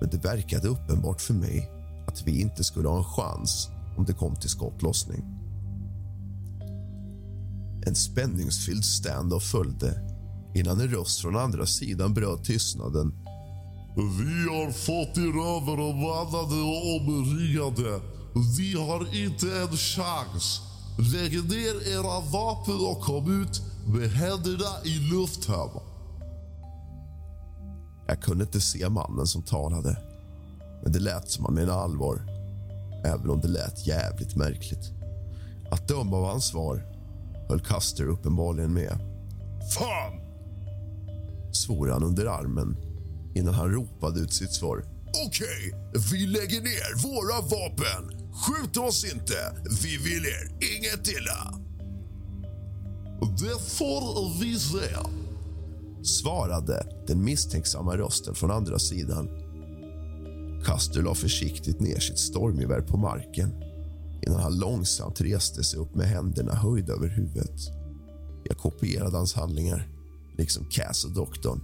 [0.00, 1.70] men det verkade uppenbart för mig
[2.06, 5.33] att vi inte skulle ha en chans om det kom till skottlossning.
[7.86, 10.00] En spänningsfylld stand-off följde
[10.54, 13.12] innan en röst från andra sidan bröt tystnaden.
[13.96, 18.00] Vi har fått er övermannade och omringade.
[18.58, 20.60] Vi har inte en chans.
[20.98, 25.70] Lägg ner era vapen och kom ut med händerna i luften.
[28.06, 29.96] Jag kunde inte se mannen som talade,
[30.82, 32.26] men det lät som han menade allvar.
[33.04, 34.90] Även om det lät jävligt märkligt.
[35.70, 36.93] Att döma av hans svar
[37.48, 38.98] höll Custer uppenbarligen med.
[39.78, 40.24] Fan!
[41.52, 42.76] svor han under armen
[43.34, 44.84] innan han ropade ut sitt svar.
[45.26, 45.74] Okej,
[46.12, 48.32] vi lägger ner våra vapen.
[48.32, 49.56] Skjut oss inte.
[49.82, 51.60] Vi vill er inget illa.
[53.38, 54.96] Det får vi se.
[56.04, 59.28] svarade den misstänksamma rösten från andra sidan.
[60.64, 63.63] Custer la försiktigt ner sitt stormgevär på marken
[64.26, 67.60] innan han långsamt reste sig upp med händerna höjda över huvudet.
[68.44, 69.88] Jag kopierade hans handlingar,
[70.38, 71.60] liksom Cass och doktorn.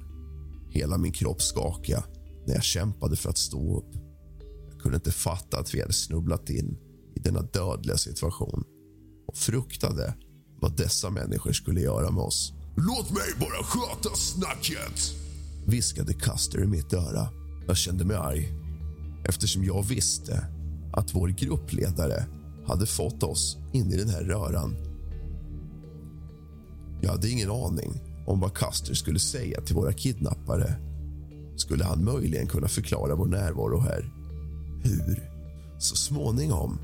[0.70, 2.04] Hela min kropp skakade
[2.46, 3.94] när jag kämpade för att stå upp.
[4.70, 6.78] Jag kunde inte fatta att vi hade snubblat in
[7.16, 8.64] i denna dödliga situation
[9.26, 10.14] och fruktade
[10.60, 12.52] vad dessa människor skulle göra med oss.
[12.76, 15.12] Låt mig bara sköta snacket.
[15.66, 17.28] viskade Custer i mitt öra.
[17.66, 18.52] Jag kände mig arg
[19.24, 20.46] eftersom jag visste
[20.92, 22.26] att vår gruppledare
[22.70, 24.76] hade fått oss in i den här röran.
[27.02, 30.74] Jag hade ingen aning om vad Custer skulle säga till våra kidnappare.
[31.56, 34.12] Skulle han möjligen kunna förklara vår närvaro här?
[34.82, 35.30] Hur?
[35.78, 36.78] Så småningom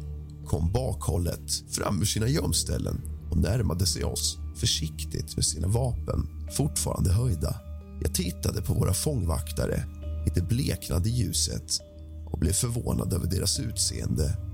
[0.46, 7.12] kom bakhållet fram ur sina gömställen och närmade sig oss försiktigt med sina vapen fortfarande
[7.12, 7.60] höjda.
[8.02, 9.84] Jag tittade på våra fångvaktare
[10.26, 11.80] i det bleknande ljuset
[12.26, 14.45] och blev förvånad över deras utseende.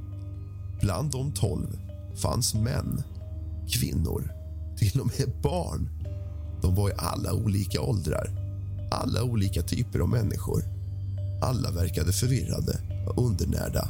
[0.82, 1.78] Bland de tolv
[2.14, 3.02] fanns män,
[3.68, 4.32] kvinnor,
[4.76, 5.88] till och med barn.
[6.62, 8.30] De var i alla olika åldrar,
[8.90, 10.64] alla olika typer av människor.
[11.42, 13.88] Alla verkade förvirrade och undernärda.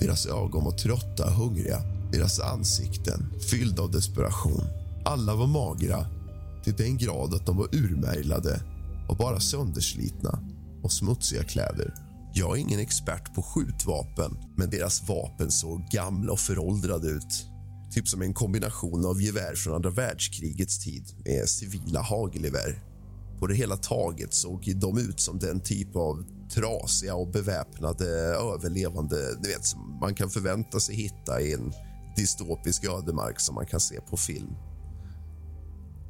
[0.00, 4.64] Deras ögon var trötta och hungriga, deras ansikten fyllda av desperation.
[5.04, 6.06] Alla var magra
[6.64, 8.60] till den grad att de var urmärglade
[9.08, 10.38] och bara sönderslitna
[10.82, 12.07] och smutsiga kläder.
[12.38, 17.46] Jag är ingen expert på skjutvapen, men deras vapen såg gamla och föråldrade ut.
[17.90, 22.82] Typ som en kombination av gevär från andra världskrigets tid med civila hagelgevär.
[23.38, 26.24] På det hela taget såg de ut som den typ av
[26.54, 28.06] trasiga och beväpnade
[28.54, 31.72] överlevande ni vet, som man kan förvänta sig hitta i en
[32.16, 34.52] dystopisk ödemark som man kan se på film.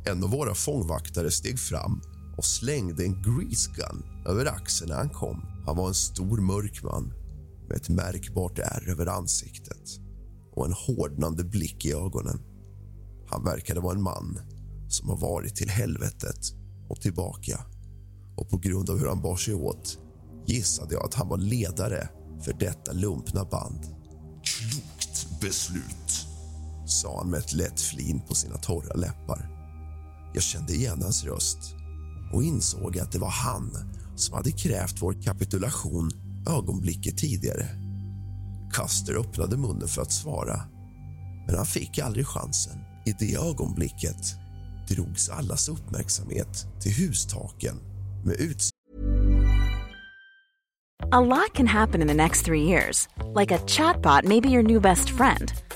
[0.07, 2.01] En av våra fångvaktare steg fram
[2.37, 5.58] och slängde en grease gun över axeln när han kom.
[5.69, 7.13] Han var en stor mörk man
[7.69, 10.01] med ett märkbart ärr över ansiktet
[10.53, 12.41] och en hårdnande blick i ögonen.
[13.27, 14.39] Han verkade vara en man
[14.89, 16.39] som har varit till helvetet
[16.89, 17.61] och tillbaka.
[18.37, 19.99] Och på grund av hur han bar sig åt
[20.47, 22.09] gissade jag att han var ledare
[22.45, 23.81] för detta lumpna band.
[24.45, 26.27] Klokt beslut.
[26.87, 29.49] sa han med ett lätt flin på sina torra läppar.
[30.35, 31.59] Jag kände igen hans röst
[32.33, 33.71] och insåg att det var han
[34.21, 36.11] som hade krävt vår kapitulation
[36.49, 37.67] ögonblicket tidigare.
[38.73, 40.61] Custer öppnade munnen för att svara,
[41.47, 42.79] men han fick aldrig chansen.
[43.07, 44.37] I det ögonblicket
[44.89, 47.77] drogs allas uppmärksamhet till hustaken
[48.25, 48.79] med utsikt
[51.11, 53.09] A lot can happen in the next three years.
[53.35, 55.53] Like a chatbot may be your new best friend.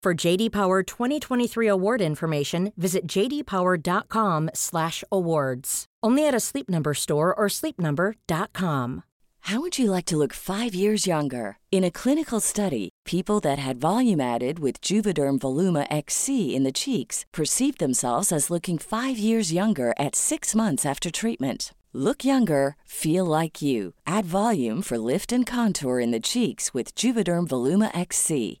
[0.00, 5.84] For JD Power 2023 award information, visit jdpower.com/awards.
[6.02, 9.02] Only at a Sleep Number store or sleepnumber.com.
[9.40, 11.58] How would you like to look five years younger?
[11.72, 16.72] In a clinical study, people that had volume added with Juvederm Voluma XC in the
[16.72, 21.72] cheeks perceived themselves as looking five years younger at six months after treatment.
[21.94, 23.94] Look younger, feel like you.
[24.06, 28.60] Add volume for lift and contour in the cheeks with Juvederm Voluma XC.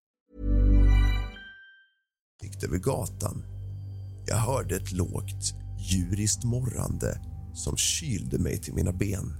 [2.41, 3.43] Gick över gatan.
[4.27, 7.21] Jag hörde ett lågt, djuriskt morrande
[7.53, 9.33] som kylde mig till mina ben.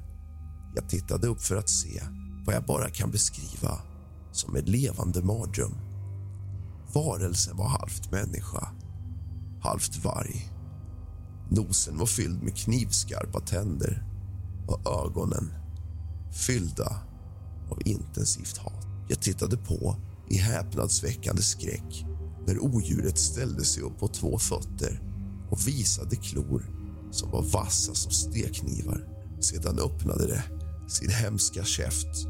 [0.76, 2.02] Jag tittade upp för att se
[2.46, 3.82] vad jag bara kan beskriva
[4.32, 5.78] som en levande mardröm.
[6.94, 8.68] Varelsen var halvt människa,
[9.62, 10.52] halvt varg.
[11.50, 14.04] Nosen var fylld med knivskarpa tänder
[14.68, 15.54] och ögonen
[16.32, 17.02] fyllda
[17.72, 18.88] av intensivt hat.
[19.10, 19.96] Jag tittade på
[20.30, 22.06] i häpnadsväckande skräck
[22.48, 25.02] när odjuret ställde sig upp på två fötter
[25.52, 26.66] och visade klor
[27.12, 29.08] som var vassa som stekknivar.
[29.40, 30.44] Sedan öppnade det
[30.88, 32.28] sin hemska käft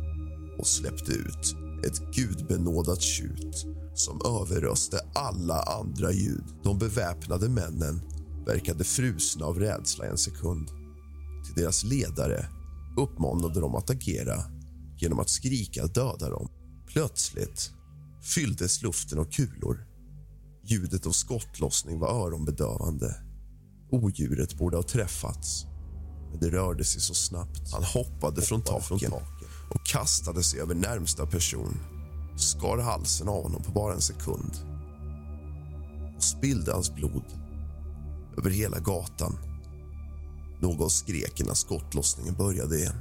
[0.60, 1.56] och släppte ut
[1.86, 6.44] ett gudbenådat tjut som överröste alla andra ljud.
[6.64, 8.02] De beväpnade männen
[8.46, 10.68] verkade frusna av rädsla en sekund.
[11.46, 12.46] Till deras ledare
[12.98, 14.44] uppmanade de att agera
[14.98, 16.50] genom att skrika döda dem.
[16.88, 17.72] Plötsligt
[18.36, 19.91] fylldes luften av kulor.
[20.64, 23.16] Ljudet av skottlossning var öronbedövande.
[23.92, 25.66] Odjuret borde ha träffats,
[26.32, 27.72] men det rörde sig så snabbt.
[27.72, 29.14] Han hoppade från taken
[29.70, 31.78] och kastade sig över närmsta person
[32.42, 34.52] skar halsen av honom på bara en sekund
[36.18, 37.24] och spillde hans blod
[38.38, 39.38] över hela gatan.
[40.62, 42.96] Någon skrek innan skottlossningen började igen.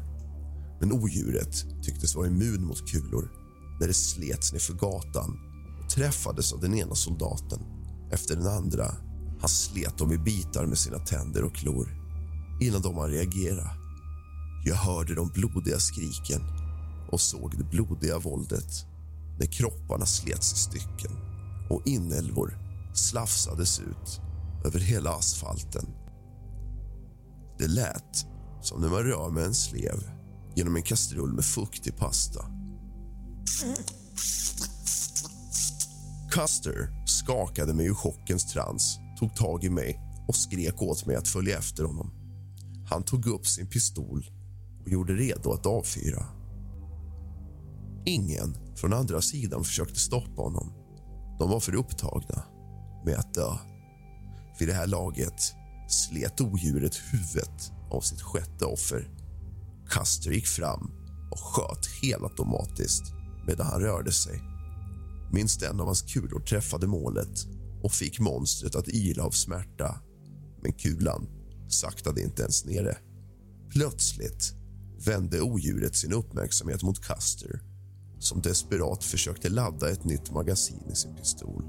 [0.81, 3.33] Men odjuret tycktes vara immun mot kulor
[3.81, 5.50] när det slets ner för gatan
[5.95, 7.61] träffades av den ena soldaten
[8.13, 8.85] efter den andra.
[9.41, 11.89] Han slet dem i bitar med sina tänder och klor
[12.61, 13.71] innan de hann reagera.
[14.65, 16.41] Jag hörde de blodiga skriken
[17.11, 18.87] och såg det blodiga våldet
[19.39, 21.17] när kropparna slets i stycken
[21.71, 22.59] och inälvor
[22.95, 24.21] slafsades ut
[24.65, 25.87] över hela asfalten.
[27.59, 28.27] Det lät
[28.63, 30.11] som när man rör med en slev
[30.55, 32.45] genom en kastrull med fuktig pasta.
[36.31, 41.29] Custer skakade mig ur chockens trans, tog tag i mig och skrek åt mig att
[41.29, 42.11] följa efter honom.
[42.91, 44.31] Han tog upp sin pistol
[44.83, 46.27] och gjorde redo att avfyra.
[48.05, 50.73] Ingen från andra sidan försökte stoppa honom.
[51.39, 52.43] De var för upptagna
[53.05, 53.57] med att dö.
[54.59, 55.55] Vid det här laget
[55.89, 59.09] slet odjuret huvudet av sitt sjätte offer.
[59.89, 60.91] Custer gick fram
[61.31, 63.13] och sköt helautomatiskt
[63.47, 64.50] medan han rörde sig.
[65.33, 67.47] Minst en av hans kulor träffade målet
[67.83, 70.01] och fick monstret att yla av smärta.
[70.63, 71.29] Men kulan
[71.69, 72.99] saktade inte ens ner det.
[73.71, 74.53] Plötsligt
[75.07, 77.61] vände odjuret sin uppmärksamhet mot Custer
[78.21, 81.65] som desperat försökte ladda ett nytt magasin i sin pistol.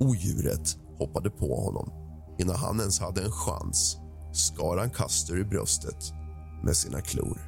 [0.00, 1.90] Odjuret hoppade på honom.
[2.38, 3.96] Innan han ens hade en chans
[4.32, 6.12] skar han Custer i bröstet
[6.64, 7.40] med sina klor.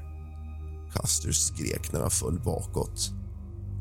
[0.93, 3.11] Custer skrek när han föll bakåt.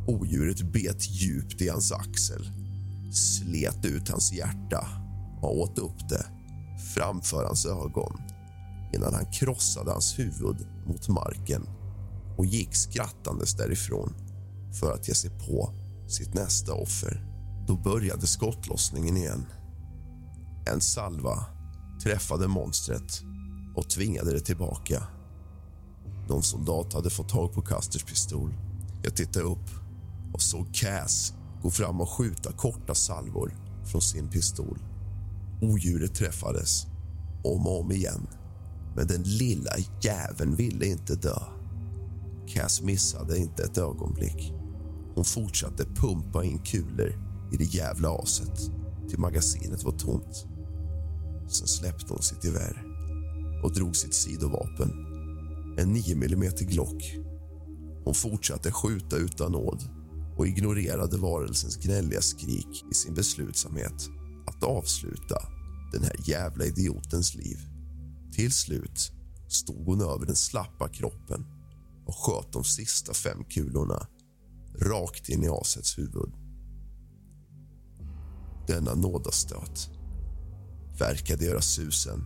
[0.07, 2.51] Odjuret bet djupt i hans axel
[3.13, 4.87] slet ut hans hjärta
[5.41, 6.25] och åt upp det
[6.95, 8.21] framför hans ögon
[8.93, 11.67] innan han krossade hans huvud mot marken
[12.37, 14.13] och gick skrattandes därifrån
[14.79, 15.73] för att ge sig på
[16.07, 17.25] sitt nästa offer.
[17.67, 19.45] Då började skottlossningen igen.
[20.65, 21.45] En salva
[22.03, 23.21] träffade monstret
[23.75, 25.03] och tvingade det tillbaka.
[26.29, 28.53] Någon soldat hade fått tag på Custers pistol.
[29.03, 29.86] Jag tittade upp
[30.38, 33.53] och såg Cass gå fram och skjuta korta salvor
[33.85, 34.79] från sin pistol.
[35.61, 36.85] Odjuret träffades
[37.43, 38.27] om och om igen,
[38.95, 39.71] men den lilla
[40.01, 41.39] jäveln ville inte dö.
[42.47, 44.53] Cass missade inte ett ögonblick.
[45.15, 47.09] Hon fortsatte pumpa in kulor
[47.53, 48.71] i det jävla aset
[49.09, 50.47] till magasinet var tomt.
[51.47, 52.83] Sen släppte hon sitt gevär
[53.63, 54.91] och drog sitt sidovapen,
[55.77, 57.17] en 9 mm Glock.
[58.03, 59.96] Hon fortsatte skjuta utan nåd
[60.38, 64.09] och ignorerade varelsens gnälliga skrik i sin beslutsamhet
[64.47, 65.38] att avsluta
[65.91, 67.57] den här jävla idiotens liv.
[68.31, 69.11] Till slut
[69.47, 71.45] stod hon över den slappa kroppen
[72.05, 74.07] och sköt de sista fem kulorna
[74.81, 76.31] rakt in i asets huvud.
[78.67, 79.89] Denna nådastöt
[80.99, 82.23] verkade göra susen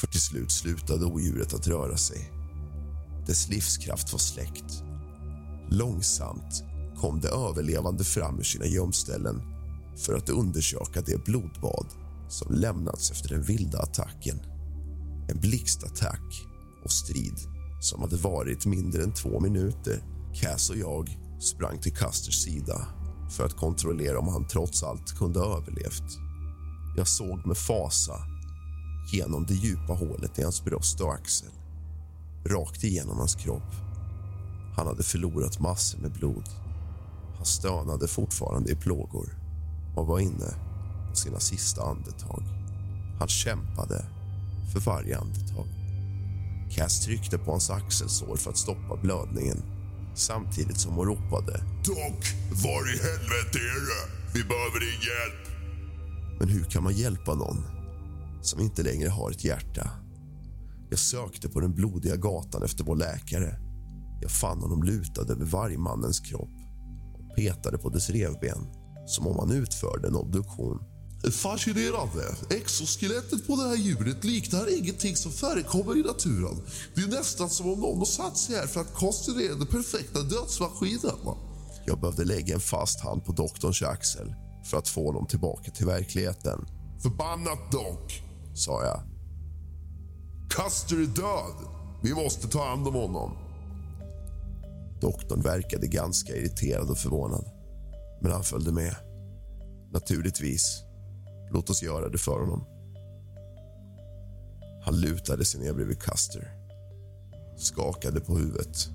[0.00, 2.32] för till slut slutade odjuret att röra sig.
[3.26, 4.82] Dess livskraft var släckt.
[5.70, 6.64] Långsamt
[7.00, 9.42] kom de överlevande fram ur sina gömställen
[9.96, 11.86] för att undersöka det blodbad
[12.28, 14.40] som lämnats efter den vilda attacken.
[15.28, 16.44] En blixtattack
[16.84, 17.38] och strid
[17.80, 20.02] som hade varit mindre än två minuter.
[20.34, 22.86] Cass och jag sprang till Custers sida
[23.30, 26.18] för att kontrollera om han trots allt kunde ha överlevt.
[26.96, 28.14] Jag såg med fasa
[29.12, 31.52] genom det djupa hålet i hans bröst och axel.
[32.46, 33.72] Rakt igenom hans kropp.
[34.76, 36.48] Han hade förlorat massor med blod.
[37.38, 39.38] Han stönade fortfarande i plågor
[39.96, 40.54] och var inne
[41.10, 42.42] på sina sista andetag.
[43.18, 44.04] Han kämpade
[44.72, 45.66] för varje andetag.
[46.70, 49.62] Cass tryckte på hans axelsår för att stoppa blödningen
[50.14, 51.60] samtidigt som hon ropade.
[51.84, 52.34] Doc,
[52.64, 54.18] var i helvete är du?
[54.34, 55.48] Vi behöver din hjälp.
[56.38, 57.64] Men hur kan man hjälpa någon
[58.42, 59.90] som inte längre har ett hjärta?
[60.90, 63.58] Jag sökte på den blodiga gatan efter vår läkare.
[64.22, 66.57] Jag fann honom lutad över vargmannens kropp
[67.38, 68.66] petade på dess revben
[69.06, 70.78] som om han utförde en obduktion.
[71.32, 72.36] Fascinerande.
[72.50, 76.62] Exoskelettet på det här djuret liknar ingenting som förekommer i naturen.
[76.94, 80.22] Det är nästan som om någon har satt sig här för att konstruera den perfekta
[80.22, 81.36] dödsmaskinen.
[81.86, 84.34] Jag behövde lägga en fast hand på doktorns axel
[84.64, 86.66] för att få honom tillbaka till verkligheten.
[87.02, 88.22] Förbannat dock,
[88.54, 89.00] sa jag.
[90.50, 91.68] Custer är död.
[92.02, 93.47] Vi måste ta hand om honom.
[95.00, 97.44] Doktorn verkade ganska irriterad och förvånad,
[98.20, 98.94] men han följde med.
[99.92, 100.82] Naturligtvis.
[101.50, 102.64] Låt oss göra det för honom.
[104.84, 106.52] Han lutade sig ner bredvid Custer,
[107.56, 108.88] skakade på huvudet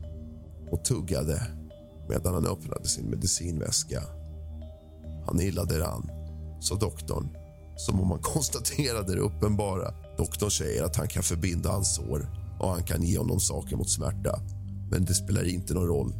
[0.71, 1.41] och tuggade
[2.09, 4.03] medan han öppnade sin medicinväska.
[5.25, 6.09] Han illa däran,
[6.61, 7.37] sa doktorn
[7.75, 9.93] som om han konstaterade det uppenbara.
[10.17, 12.27] Doktorn säger att han kan förbinda hans sår
[12.59, 14.39] och han kan ge honom saker mot smärta.
[14.93, 16.13] Men det spelar inte någon roll.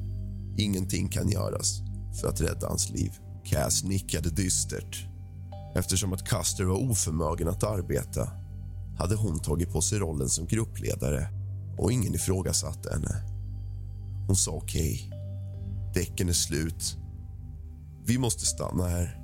[0.58, 1.82] Ingenting kan göras
[2.22, 3.12] för att rädda hans liv.
[3.44, 5.06] Cass nickade dystert.
[5.76, 8.32] Eftersom att Custer var oförmögen att arbeta
[8.98, 11.28] hade hon tagit på sig rollen som gruppledare
[11.78, 13.24] och ingen ifrågasatte henne.
[14.28, 15.08] Hon sa okej.
[15.08, 16.04] Okay.
[16.04, 16.98] Däcken är slut.
[18.06, 19.20] Vi måste stanna här.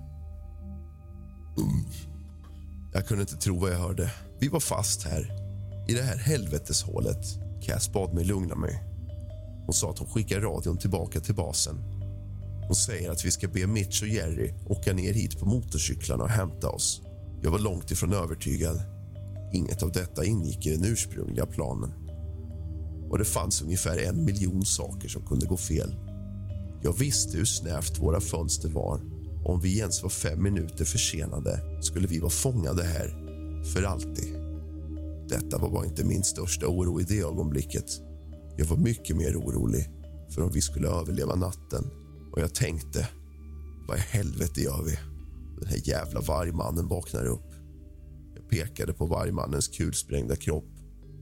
[2.94, 4.12] Jag kunde inte tro vad jag hörde.
[4.40, 5.32] Vi var fast här,
[5.88, 7.26] i det här helveteshålet.
[7.62, 8.89] Cass bad mig lugna mig.
[9.70, 11.76] Hon sa att hon skickar radion tillbaka till basen.
[12.68, 16.30] Hon säger att vi ska be Mitch och Jerry åka ner hit på motorcyklarna och
[16.30, 17.02] hämta oss.
[17.42, 18.82] Jag var långt ifrån övertygad.
[19.54, 21.94] Inget av detta ingick i den ursprungliga planen.
[23.10, 25.96] Och det fanns ungefär en miljon saker som kunde gå fel.
[26.84, 29.02] Jag visste hur snävt våra fönster var.
[29.46, 33.10] Om vi ens var fem minuter försenade skulle vi vara fångade här
[33.74, 34.36] för alltid.
[35.28, 38.09] Detta var bara inte min största oro i det ögonblicket.
[38.60, 39.90] Jag var mycket mer orolig
[40.30, 41.84] för om vi skulle överleva natten.
[42.32, 43.08] Och jag tänkte,
[43.88, 45.00] vad i helvete gör vi?
[45.60, 47.54] Den här jävla vargmannen vaknar upp.
[48.36, 50.70] Jag pekade på vargmannens kulsprängda kropp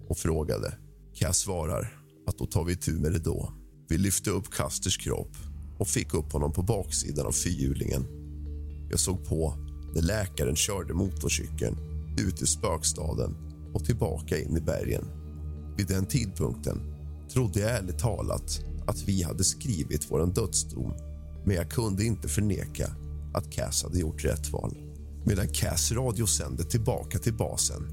[0.10, 0.78] och frågade.
[1.14, 3.54] Cass svarar att då tar vi tur med det då.
[3.90, 5.36] Vi lyfte upp Kasters kropp
[5.80, 8.06] och fick upp honom på baksidan av fyrhjulingen.
[8.90, 9.54] Jag såg på
[9.96, 11.78] när läkaren körde motorcykeln
[12.18, 13.36] ut ur spökstaden
[13.74, 15.06] och tillbaka in i bergen.
[15.78, 16.97] Vid den tidpunkten
[17.38, 20.94] trodde jag ärligt talat att vi hade skrivit vår dödsdom
[21.46, 22.92] men jag kunde inte förneka
[23.34, 24.78] att Cass hade gjort rätt val.
[25.26, 27.90] Medan Cass radiosände tillbaka till basen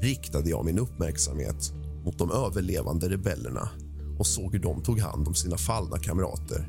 [0.00, 1.72] riktade jag min uppmärksamhet
[2.04, 3.68] mot de överlevande rebellerna
[4.18, 6.68] och såg hur de tog hand om sina fallna kamrater.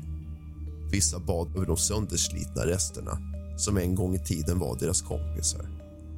[0.90, 3.18] Vissa bad över de sönderslitna resterna
[3.56, 5.68] som en gång i tiden var deras kompisar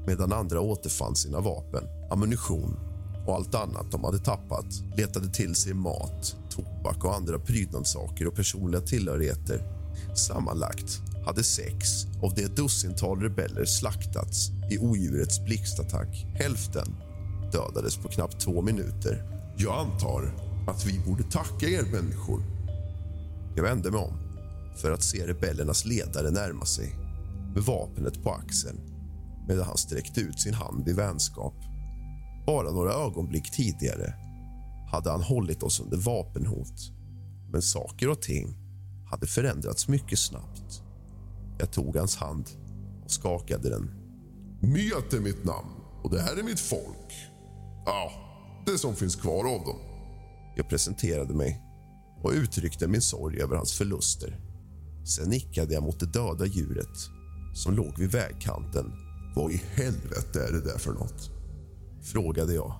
[0.06, 2.89] medan andra återfann sina vapen, ammunition
[3.30, 4.66] och allt annat de hade tappat
[4.96, 9.62] letade till sig mat, tobak och andra prydnadssaker och personliga tillhörigheter.
[10.14, 16.26] Sammanlagt hade sex av det dussintal rebeller slaktats i odjurets blixtattack.
[16.34, 16.96] Hälften
[17.52, 19.42] dödades på knappt två minuter.
[19.56, 20.34] Jag antar
[20.68, 22.42] att vi borde tacka er människor.
[23.56, 24.18] Jag vände mig om
[24.76, 26.94] för att se rebellernas ledare närma sig
[27.54, 28.80] med vapnet på axeln
[29.48, 31.69] medan han sträckte ut sin hand i vänskap.
[32.46, 34.14] Bara några ögonblick tidigare
[34.90, 36.92] hade han hållit oss under vapenhot
[37.52, 38.56] men saker och ting
[39.10, 40.82] hade förändrats mycket snabbt.
[41.58, 42.48] Jag tog hans hand
[43.04, 43.90] och skakade den.
[44.60, 45.70] Miat är mitt namn
[46.02, 47.12] och det här är mitt folk.
[47.86, 48.12] Ja,
[48.66, 49.78] det som finns kvar av dem.
[50.56, 51.62] Jag presenterade mig
[52.22, 54.40] och uttryckte min sorg över hans förluster.
[55.04, 56.96] Sen nickade jag mot det döda djuret
[57.54, 58.92] som låg vid vägkanten.
[59.36, 61.39] Vad i helvete är det där för något?
[62.02, 62.72] Frågade jag.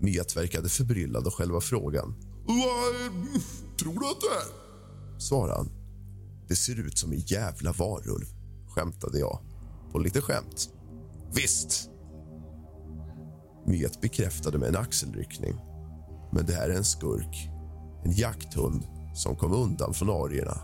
[0.00, 2.14] Myat verkade förbryllad av själva frågan.
[2.46, 5.20] Vad tror du att det är?
[5.20, 5.68] Svarade han.
[6.48, 8.26] Det ser ut som en jävla varulv,
[8.68, 9.38] skämtade jag.
[9.92, 10.70] På lite skämt.
[11.34, 11.90] Visst.
[13.66, 15.54] Myet bekräftade med en axelryckning.
[16.32, 17.48] Men det här är en skurk.
[18.04, 18.82] En jakthund
[19.14, 20.60] som kom undan från arierna.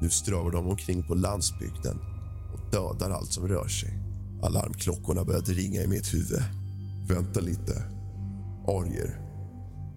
[0.00, 1.98] Nu strövar de omkring på landsbygden
[2.54, 3.98] och dödar allt som rör sig.
[4.42, 6.65] Alarmklockorna började ringa i mitt huvud.
[7.08, 7.82] Vänta lite.
[8.66, 9.20] Arier.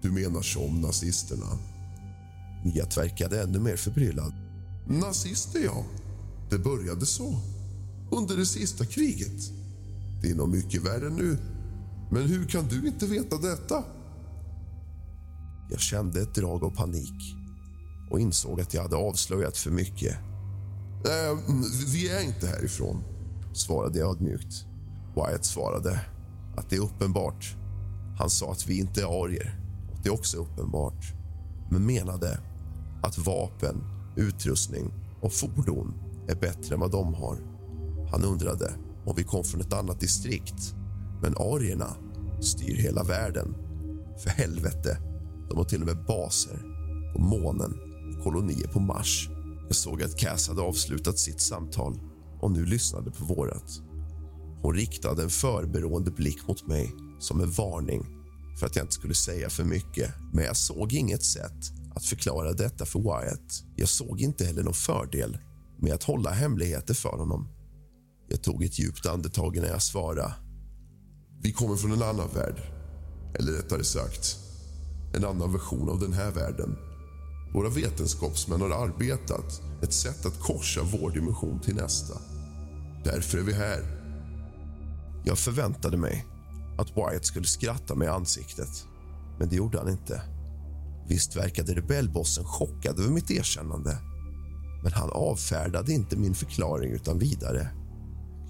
[0.02, 1.58] Du menar som nazisterna?
[2.64, 4.32] Miat verkade ännu mer förbryllad.
[4.86, 5.84] Nazister, ja.
[6.50, 7.40] Det började så.
[8.10, 9.50] Under det sista kriget.
[10.22, 11.38] Det är nog mycket värre nu.
[12.10, 13.84] Men hur kan du inte veta detta?
[15.70, 17.36] Jag kände ett drag av panik
[18.10, 20.16] och insåg att jag hade avslöjat för mycket.
[21.04, 21.38] Äh,
[21.92, 23.02] vi är inte härifrån,
[23.52, 24.66] svarade jag ödmjukt.
[25.14, 26.00] Wyatt svarade
[26.60, 27.56] att det är uppenbart.
[28.18, 29.60] Han sa att vi inte är arier,
[29.92, 31.14] och det är också uppenbart
[31.70, 32.38] men menade
[33.02, 33.84] att vapen,
[34.16, 35.94] utrustning och fordon
[36.28, 37.38] är bättre än vad de har.
[38.10, 38.72] Han undrade
[39.06, 40.74] om vi kom från ett annat distrikt.
[41.22, 41.96] Men arierna
[42.40, 43.54] styr hela världen.
[44.18, 44.98] För helvete,
[45.48, 46.62] de har till och med baser
[47.14, 47.74] på månen
[48.16, 49.28] och kolonier på Mars.
[49.66, 52.00] Jag såg att Cass hade avslutat sitt samtal
[52.40, 53.82] och nu lyssnade på vårat.
[54.62, 58.06] Hon riktade en förberoende blick mot mig som en varning
[58.60, 60.14] för att jag inte skulle säga för mycket.
[60.32, 63.64] Men jag såg inget sätt att förklara detta för Wyatt.
[63.76, 65.38] Jag såg inte heller någon fördel
[65.78, 67.48] med att hålla hemligheter för honom.
[68.28, 70.34] Jag tog ett djupt andetag när jag svarade.
[71.42, 72.62] Vi kommer från en annan värld.
[73.38, 74.36] Eller rättare sagt,
[75.14, 76.76] en annan version av den här världen.
[77.54, 82.14] Våra vetenskapsmän har arbetat ett sätt att korsa vår dimension till nästa.
[83.04, 83.99] Därför är vi här.
[85.24, 86.26] Jag förväntade mig
[86.78, 88.86] att Wyatt skulle skratta mig i ansiktet,
[89.38, 90.22] men det gjorde han inte.
[91.08, 93.98] Visst verkade rebellbossen chockad över mitt erkännande
[94.82, 97.68] men han avfärdade inte min förklaring utan vidare.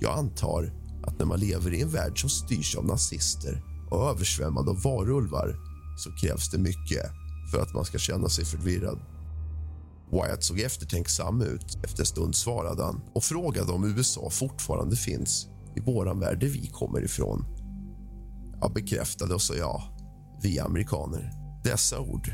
[0.00, 4.68] Jag antar att när man lever i en värld som styrs av nazister och översvämmad
[4.68, 5.56] av varulvar
[5.98, 7.06] så krävs det mycket
[7.52, 8.98] för att man ska känna sig förvirrad.
[10.12, 11.78] Wyatt såg eftertänksam ut.
[11.84, 16.48] Efter en stund svarade han och frågade om USA fortfarande finns i vår värld där
[16.48, 17.44] vi kommer ifrån.
[18.60, 19.82] Jag bekräftade och sa ja.
[20.42, 21.32] Vi amerikaner.
[21.64, 22.32] Dessa ord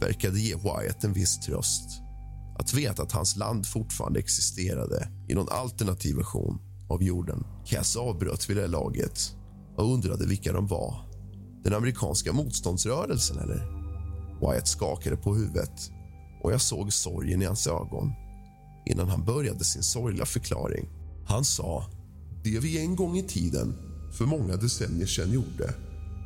[0.00, 2.00] verkade ge Wyatt en viss tröst.
[2.58, 6.58] Att veta att hans land fortfarande existerade i någon alternativ version
[6.88, 7.46] av jorden.
[7.64, 9.36] Cass avbröt vid det laget
[9.76, 10.94] och undrade vilka de var.
[11.64, 13.84] Den amerikanska motståndsrörelsen, eller?
[14.40, 15.90] Wyatt skakade på huvudet
[16.42, 18.12] och jag såg sorgen i hans ögon
[18.86, 20.88] innan han började sin sorgliga förklaring.
[21.26, 21.84] Han sa...
[22.44, 23.74] Det vi en gång i tiden,
[24.12, 25.74] för många decennier sedan gjorde.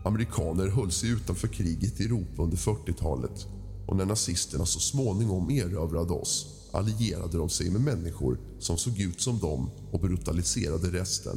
[0.05, 3.47] Amerikaner höll sig utanför kriget i Europa under 40-talet
[3.87, 9.21] och när nazisterna så småningom erövrade oss allierade de sig med människor som såg ut
[9.21, 11.37] som dem och brutaliserade resten.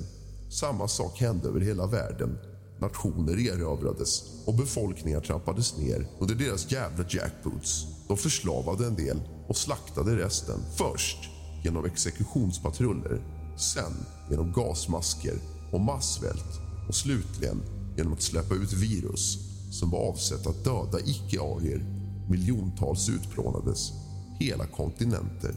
[0.50, 2.38] Samma sak hände över hela världen.
[2.80, 7.86] Nationer erövrades och befolkningar trampades ner under deras jävla jackboots.
[8.08, 10.60] De förslavade en del och slaktade resten.
[10.78, 11.30] Först
[11.64, 13.22] genom exekutionspatruller,
[13.58, 13.94] sen
[14.32, 15.40] genom gasmasker
[15.72, 17.62] och massvält och slutligen
[17.98, 19.38] genom att släppa ut virus
[19.72, 21.86] som var avsett att döda icke-arier.
[22.30, 23.92] Miljontals utplånades.
[24.40, 25.56] Hela kontinenter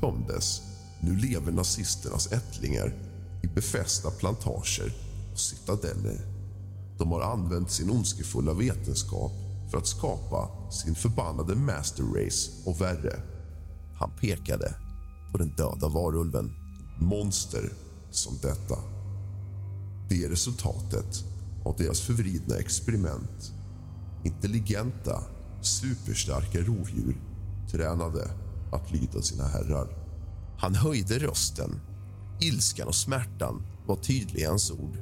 [0.00, 0.62] tömdes.
[1.00, 2.94] Nu lever nazisternas ättlingar
[3.42, 4.94] i befästa plantager
[5.32, 6.20] och citadeller.
[6.98, 9.32] De har använt sin ondskefulla vetenskap
[9.70, 13.22] för att skapa sin förbannade master race och värre.
[13.98, 14.74] Han pekade
[15.32, 16.52] på den döda varulven.
[17.00, 17.72] Monster
[18.14, 18.78] som detta.
[20.08, 21.24] Det är resultatet
[21.64, 23.52] av deras förvridna experiment.
[24.24, 25.24] Intelligenta,
[25.62, 27.16] superstarka rovdjur
[27.70, 28.30] tränade
[28.72, 29.88] att lyda sina herrar.
[30.58, 31.80] Han höjde rösten.
[32.40, 34.96] Ilskan och smärtan var tydliga i hans ord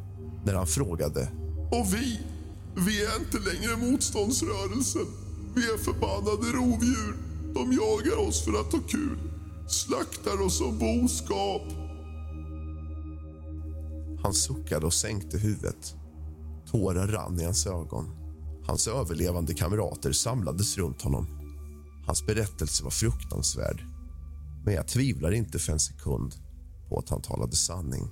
[0.45, 1.29] när han frågade.
[1.71, 2.21] Och vi?
[2.87, 5.07] Vi är inte längre motståndsrörelsen.
[5.55, 7.17] Vi är förbannade rovdjur.
[7.55, 9.19] De jagar oss för att ha kul.
[9.69, 11.63] Slaktar oss som boskap.
[14.23, 15.95] Han suckade och sänkte huvudet.
[16.71, 18.17] Tårar rann i hans ögon.
[18.67, 21.27] Hans överlevande kamrater samlades runt honom.
[22.07, 23.85] Hans berättelse var fruktansvärd.
[24.65, 26.35] Men jag tvivlar inte för en sekund
[26.89, 28.11] på att han talade sanning.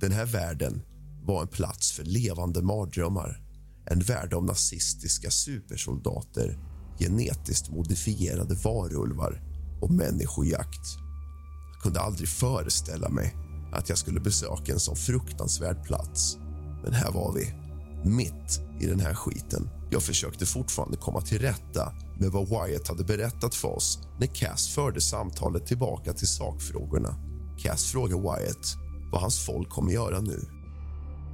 [0.00, 0.82] Den här världen
[1.24, 3.42] var en plats för levande mardrömmar.
[3.86, 6.58] En värld av nazistiska supersoldater,
[6.98, 9.42] genetiskt modifierade varulvar
[9.80, 10.98] och människojakt.
[11.72, 13.47] Jag kunde aldrig föreställa mig
[13.78, 16.38] att jag skulle besöka en sån fruktansvärd plats.
[16.84, 17.54] Men här var vi,
[18.04, 19.70] mitt i den här skiten.
[19.90, 24.68] Jag försökte fortfarande komma till rätta med vad Wyatt hade berättat för oss när Cass
[24.68, 27.14] förde samtalet tillbaka till sakfrågorna.
[27.58, 28.76] Cass frågar Wyatt
[29.12, 30.40] vad hans folk kommer göra nu.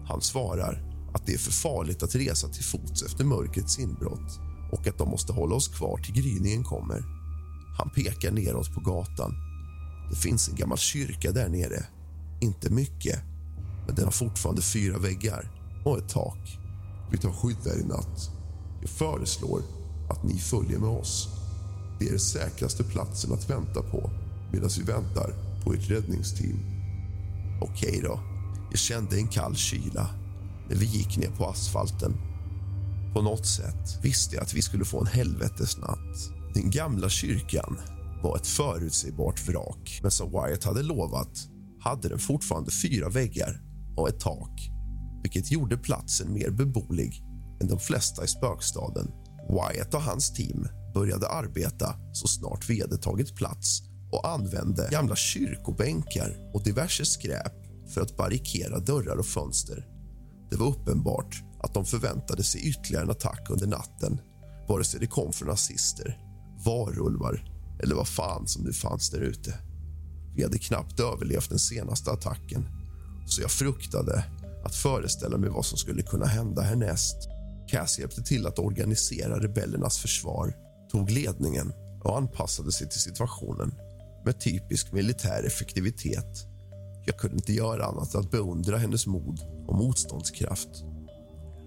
[0.08, 4.40] Han svarar att det är för farligt att resa till fots efter mörkrets inbrott
[4.72, 7.04] och att de måste hålla oss kvar till gryningen kommer.
[7.78, 9.34] Han pekar neråt på gatan.
[10.10, 11.86] Det finns en gammal kyrka där nere.
[12.44, 13.18] Inte mycket,
[13.86, 15.50] men den har fortfarande fyra väggar
[15.84, 16.58] och ett tak.
[17.10, 18.30] Vi tar skydd där i natt.
[18.80, 19.62] Jag föreslår
[20.10, 21.28] att ni följer med oss.
[21.98, 24.10] Det är den säkraste platsen att vänta på
[24.52, 25.34] medan vi väntar
[25.64, 26.58] på ert räddningsteam.
[27.60, 28.20] Okej då.
[28.70, 30.08] Jag kände en kall kyla
[30.68, 32.12] när vi gick ner på asfalten.
[33.14, 36.30] På något sätt visste jag att vi skulle få en helvetesnatt.
[36.54, 37.80] Den gamla kyrkan
[38.22, 41.48] var ett förutsägbart vrak men som Wyatt hade lovat
[41.84, 43.60] hade den fortfarande fyra väggar
[43.96, 44.70] och ett tak
[45.24, 47.22] vilket gjorde platsen mer beboelig
[47.60, 49.10] än de flesta i spökstaden.
[49.48, 53.82] Wyatt och hans team började arbeta så snart vi hade tagit plats
[54.12, 57.52] och använde gamla kyrkobänkar och diverse skräp
[57.94, 59.86] för att barrikera dörrar och fönster.
[60.50, 64.20] Det var uppenbart att de förväntade sig ytterligare en attack under natten
[64.68, 66.18] vare sig det kom från nazister,
[66.64, 67.44] varulvar
[67.82, 69.54] eller vad fan som nu fanns där ute.
[70.34, 72.68] Vi hade knappt överlevt den senaste attacken
[73.26, 74.24] så jag fruktade
[74.64, 77.16] att föreställa mig vad som skulle kunna hända härnäst.
[77.68, 80.54] Cass hjälpte till att organisera rebellernas försvar,
[80.90, 81.72] tog ledningen
[82.04, 83.74] och anpassade sig till situationen
[84.24, 86.46] med typisk militär effektivitet.
[87.06, 90.68] Jag kunde inte göra annat än att beundra hennes mod och motståndskraft.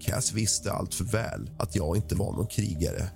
[0.00, 3.10] Cass visste allt för väl att jag inte var någon krigare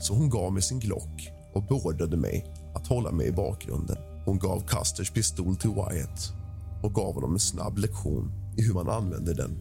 [0.00, 4.07] så hon gav mig sin Glock och beordrade mig att hålla mig i bakgrunden.
[4.28, 6.32] Hon gav Custers pistol till Wyatt
[6.82, 9.58] och gav honom en snabb lektion i hur man använder den.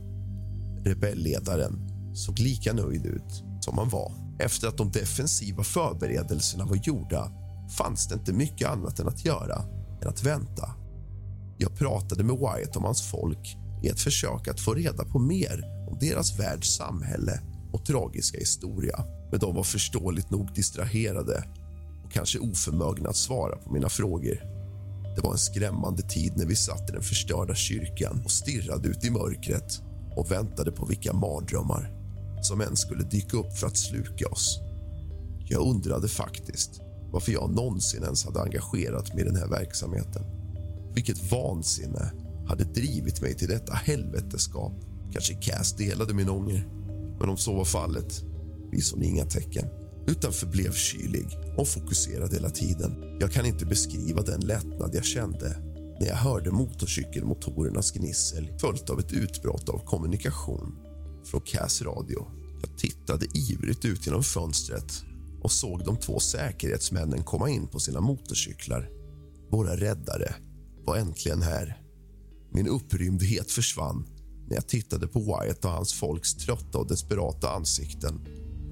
[0.85, 4.11] Rebellledaren såg lika nöjd ut som han var.
[4.39, 7.31] Efter att de defensiva förberedelserna var gjorda
[7.77, 9.61] fanns det inte mycket annat än att göra
[10.01, 10.69] än att vänta.
[11.57, 15.63] Jag pratade med Wyatt om hans folk i ett försök att få reda på mer
[15.89, 17.41] om deras världs samhälle
[17.73, 19.03] och tragiska historia.
[19.31, 21.43] Men de var förståeligt nog distraherade
[22.05, 24.56] och kanske oförmögna att svara på mina frågor.
[25.17, 29.05] Det var en skrämmande tid när vi satt i den förstörda kyrkan och stirrade ut
[29.05, 29.81] i mörkret
[30.15, 31.91] och väntade på vilka mardrömmar
[32.41, 34.59] som än skulle dyka upp för att sluka oss.
[35.45, 40.23] Jag undrade faktiskt varför jag någonsin ens hade engagerat mig i den här verksamheten.
[40.93, 42.11] Vilket vansinne
[42.47, 44.73] hade drivit mig till detta helveteskap.
[45.13, 46.67] Kanske Cass delade min ånger,
[47.19, 48.23] men om så var fallet
[48.71, 49.67] visade hon inga tecken
[50.07, 51.27] utan förblev kylig
[51.57, 53.17] och fokuserad hela tiden.
[53.19, 55.57] Jag kan inte beskriva den lättnad jag kände
[55.99, 60.75] när jag hörde motorcykelmotorernas gnissel följt av ett utbrott av kommunikation
[61.25, 62.27] från Cass radio.
[62.61, 65.03] Jag tittade ivrigt ut genom fönstret
[65.41, 68.89] och såg de två säkerhetsmännen komma in på sina motorcyklar.
[69.51, 70.35] Våra räddare
[70.85, 71.81] var äntligen här.
[72.51, 74.05] Min upprymdhet försvann
[74.47, 78.27] när jag tittade på Wyatt och hans folks trötta och desperata ansikten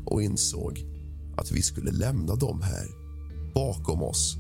[0.06, 0.95] och insåg
[1.38, 2.88] att vi skulle lämna dem här,
[3.54, 4.38] bakom oss.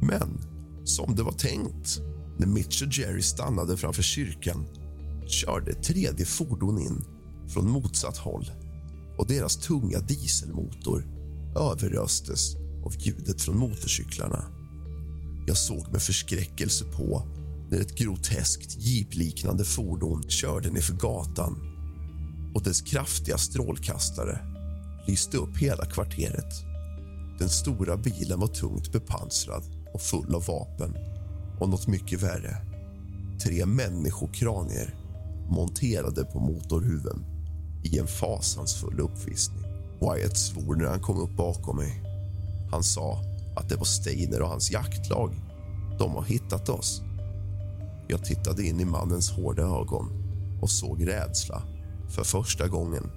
[0.00, 0.40] Men
[0.84, 2.00] som det var tänkt,
[2.38, 4.66] när Mitch och Jerry stannade framför kyrkan
[5.26, 7.04] körde ett tredje fordon in
[7.48, 8.50] från motsatt håll
[9.18, 11.06] och deras tunga dieselmotor
[11.56, 14.44] överröstes av ljudet från motorcyklarna.
[15.46, 17.22] Jag såg med förskräckelse på
[17.70, 21.56] när ett groteskt jeepliknande fordon körde nerför gatan
[22.54, 24.51] och dess kraftiga strålkastare
[25.06, 26.64] lyste upp hela kvarteret.
[27.38, 29.62] Den stora bilen var tungt bepansrad
[29.94, 30.96] och full av vapen
[31.60, 32.56] och något mycket värre.
[33.42, 34.94] Tre människokranier
[35.48, 37.24] monterade på motorhuven
[37.84, 39.64] i en fasansfull uppvisning.
[40.00, 42.02] Wyatt svor när han kom upp bakom mig.
[42.70, 43.18] Han sa
[43.56, 45.34] att det var Steiner och hans jaktlag.
[45.98, 47.02] De har hittat oss.
[48.08, 50.12] Jag tittade in i mannens hårda ögon
[50.62, 51.62] och såg rädsla
[52.08, 53.10] för första gången.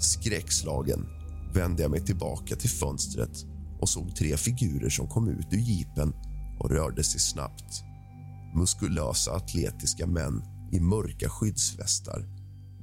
[0.00, 1.06] Skräckslagen
[1.54, 3.46] vände jag mig tillbaka till fönstret
[3.80, 6.14] och såg tre figurer som kom ut ur jeepen
[6.58, 7.82] och rörde sig snabbt.
[8.54, 10.42] Muskulösa, atletiska män
[10.72, 12.24] i mörka skyddsvästar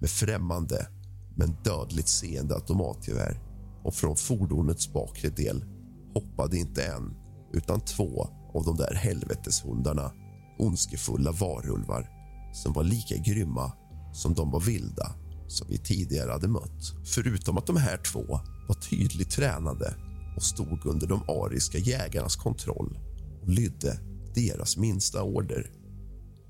[0.01, 0.87] med främmande
[1.35, 3.39] men dödligt seende automatgevär
[3.83, 5.65] och från fordonets bakre del
[6.13, 7.15] hoppade inte en,
[7.53, 10.11] utan två av de där helveteshundarna
[10.59, 12.09] ondskefulla varulvar
[12.53, 13.71] som var lika grymma
[14.13, 15.15] som de var vilda
[15.47, 16.93] som vi tidigare hade mött.
[17.05, 19.95] Förutom att de här två var tydligt tränade
[20.35, 22.99] och stod under de ariska jägarnas kontroll
[23.41, 23.99] och lydde
[24.35, 25.71] deras minsta order.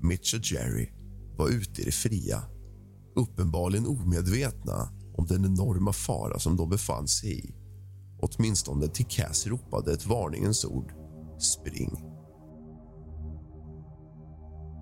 [0.00, 0.88] Mitch och Jerry
[1.36, 2.42] var ute i det fria
[3.16, 7.54] uppenbarligen omedvetna om den enorma fara som de befann sig i.
[8.20, 10.92] Åtminstone till Cass ropade ett varningens ord.
[11.38, 12.04] Spring.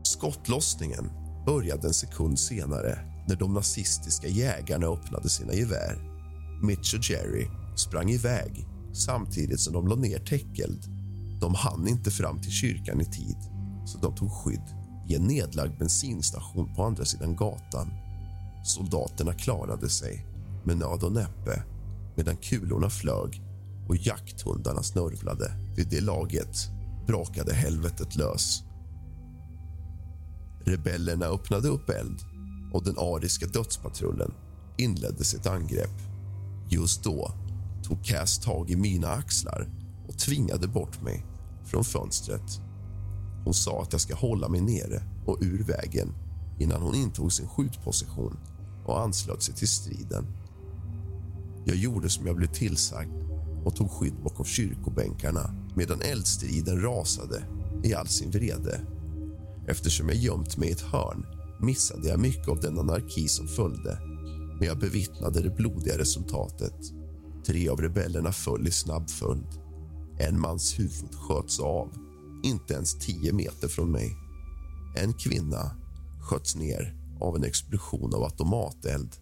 [0.03, 1.11] Skottlossningen
[1.47, 5.99] började en sekund senare när de nazistiska jägarna öppnade sina gevär.
[6.62, 7.47] Mitch och Jerry
[7.77, 10.85] sprang iväg samtidigt som de la ner täckeld.
[11.41, 13.37] De hann inte fram till kyrkan i tid,
[13.87, 14.74] så de tog skydd
[15.09, 17.91] i en nedlagd bensinstation på andra sidan gatan.
[18.64, 20.27] Soldaterna klarade sig
[20.64, 21.62] med nöd och näppe
[22.16, 23.43] medan kulorna flög
[23.89, 25.53] och jakthundarna snörvlade.
[25.77, 26.57] Vid det laget
[27.07, 28.62] brakade helvetet lös.
[30.64, 32.36] Rebellerna öppnade upp eld
[32.73, 34.35] och den ariska dödspatrullen
[34.77, 36.03] inledde sitt angrepp.
[36.69, 37.33] Just då
[37.83, 39.69] tog Cass tag i mina axlar
[40.09, 41.27] och tvingade bort mig
[41.64, 42.61] från fönstret.
[43.45, 46.14] Hon sa att jag ska hålla mig nere och ur vägen
[46.59, 48.37] innan hon intog sin skjutposition
[48.85, 50.27] och anslöt sig till striden.
[51.64, 53.23] Jag gjorde som jag blev tillsagd
[53.64, 57.45] och tog skydd bakom kyrkobänkarna medan eldstriden rasade
[57.83, 58.81] i all sin vrede.
[59.69, 61.27] Eftersom jag gömt mig i ett hörn
[61.61, 63.98] missade jag mycket av den anarki som följde
[64.59, 66.74] men jag bevittnade det blodiga resultatet.
[67.46, 69.61] Tre av rebellerna föll i snabb följd.
[70.18, 71.92] En mans huvud sköts av,
[72.44, 74.16] inte ens tio meter från mig.
[74.96, 75.70] En kvinna
[76.20, 79.16] sköts ner av en explosion av automateld.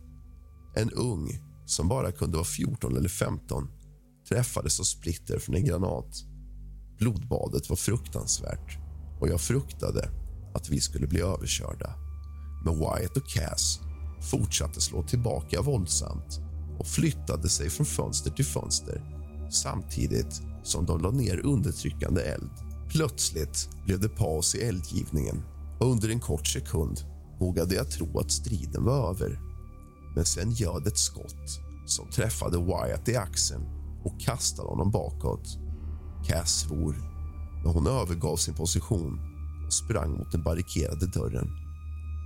[0.76, 3.68] En ung, som bara kunde vara 14 eller 15
[4.28, 6.24] träffades av splitter från en granat.
[6.98, 8.78] Blodbadet var fruktansvärt
[9.20, 10.08] och jag fruktade
[10.54, 12.03] att vi skulle bli överkörda.
[12.64, 13.80] Men Wyatt och Cass
[14.30, 16.40] fortsatte slå tillbaka våldsamt
[16.78, 19.02] och flyttade sig från fönster till fönster
[19.50, 22.50] samtidigt som de la ner undertryckande eld.
[22.88, 25.42] Plötsligt blev det paus i eldgivningen
[25.80, 27.00] och under en kort sekund
[27.40, 29.40] vågade jag tro att striden var över.
[30.14, 33.62] Men sen göd ett skott som träffade Wyatt i axeln
[34.04, 35.58] och kastade honom bakåt.
[36.26, 36.96] Cass svor
[37.64, 39.20] men hon övergav sin position
[39.66, 41.63] och sprang mot den barrikerade dörren.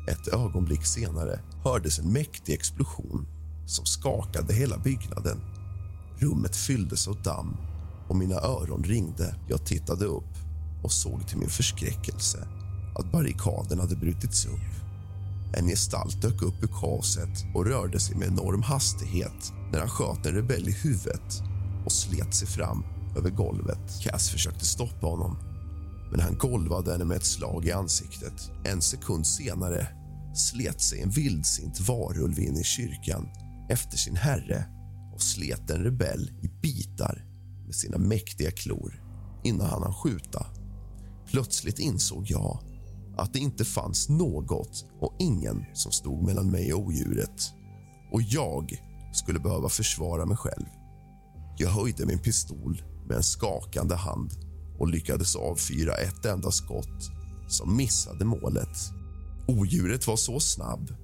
[0.08, 3.26] Ett ögonblick senare hördes en mäktig explosion
[3.66, 5.40] som skakade hela byggnaden.
[6.18, 7.56] Rummet fylldes av damm
[8.08, 9.34] och mina öron ringde.
[9.48, 10.34] Jag tittade upp
[10.82, 12.48] och såg till min förskräckelse
[12.94, 14.88] att barrikaden hade brutits upp.
[15.54, 20.26] En gestalt dök upp ur kaoset och rörde sig med enorm hastighet när han sköt
[20.26, 21.42] en rebell i huvudet
[21.84, 22.84] och slet sig fram
[23.16, 24.00] över golvet.
[24.02, 25.38] Cass försökte stoppa honom,
[26.10, 28.50] men han golvade henne med ett slag i ansiktet.
[28.64, 29.97] En sekund senare
[30.38, 33.28] slet sig en vildsint varulv in i kyrkan
[33.70, 34.64] efter sin herre
[35.14, 37.24] och slet en rebell i bitar
[37.66, 39.02] med sina mäktiga klor
[39.44, 40.46] innan han hann skjuta.
[41.26, 42.60] Plötsligt insåg jag
[43.16, 47.52] att det inte fanns något och ingen som stod mellan mig och odjuret.
[48.12, 48.82] Och jag
[49.12, 50.66] skulle behöva försvara mig själv.
[51.56, 54.32] Jag höjde min pistol med en skakande hand
[54.78, 57.10] och lyckades avfyra ett enda skott
[57.48, 58.97] som missade målet.
[59.48, 60.94] Odjuret var så snabb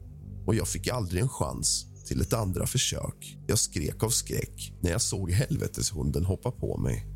[0.46, 3.38] och jag fick aldrig en chans till ett andra försök.
[3.46, 7.06] Jag skrek av skräck när jag såg helveteshunden hoppa på mig.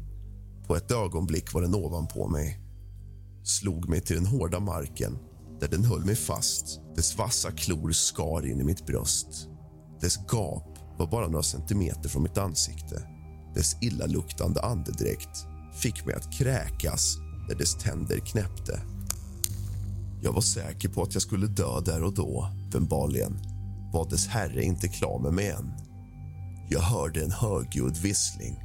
[0.67, 2.69] På ett ögonblick var den ovanpå mig
[3.49, 5.19] slog mig till den hårda marken
[5.61, 6.81] där den höll mig fast.
[6.97, 9.49] Dess vassa klor skar in i mitt bröst.
[10.01, 13.03] Dess gap var bara några centimeter från mitt ansikte.
[13.55, 15.47] Dess illaluktande andedräkt
[15.83, 17.17] fick mig att kräkas
[17.49, 18.81] när dess tänder knäppte.
[20.23, 22.49] Jag var säker på att jag skulle dö där och då.
[22.67, 23.39] Uppenbarligen
[23.93, 25.73] var dess herre inte klar med mig än.
[26.71, 28.57] Jag hörde en högljudd vissling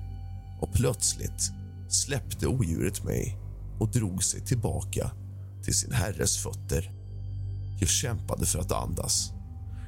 [0.61, 1.51] och plötsligt
[1.89, 3.37] släppte odjuret mig
[3.79, 5.11] och drog sig tillbaka
[5.63, 6.91] till sin herres fötter.
[7.79, 9.31] Jag kämpade för att andas,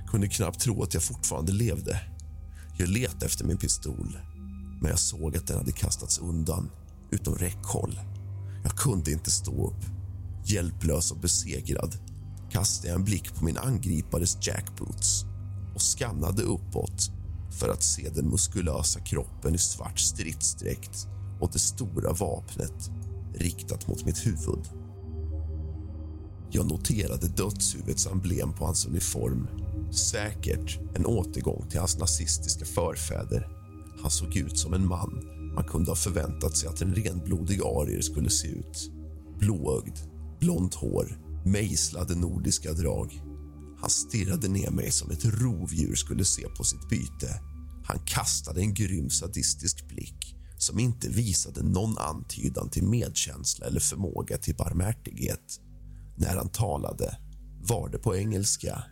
[0.07, 2.01] kunde knappt tro att jag fortfarande levde.
[2.77, 4.17] Jag letade efter min pistol,
[4.81, 6.69] men jag såg att den hade kastats undan
[7.11, 7.99] utom räckhåll.
[8.63, 9.94] Jag kunde inte stå upp.
[10.47, 11.95] Hjälplös och besegrad
[12.51, 15.25] kastade jag en blick på min angripares jackboots
[15.75, 17.11] och skannade uppåt
[17.59, 21.07] för att se den muskulösa kroppen i svart stridsdräkt
[21.39, 22.91] och det stora vapnet
[23.33, 24.69] riktat mot mitt huvud.
[26.51, 29.47] Jag noterade dödshuvudets emblem på hans uniform.
[29.91, 33.47] Säkert en återgång till hans nazistiska förfäder.
[34.01, 38.01] Han såg ut som en man Man kunde ha förväntat sig att en renblodig arier
[38.01, 38.91] skulle se ut.
[39.39, 39.97] Blåögd,
[40.45, 43.21] blont hår, mejslade nordiska drag.
[43.81, 47.39] Han stirrade ner mig som ett rovdjur skulle se på sitt byte.
[47.85, 54.37] Han kastade en grym sadistisk blick som inte visade någon antydan till medkänsla eller förmåga
[54.37, 55.59] till barmhärtighet.
[56.17, 57.17] När han talade
[57.61, 58.83] var det på engelska,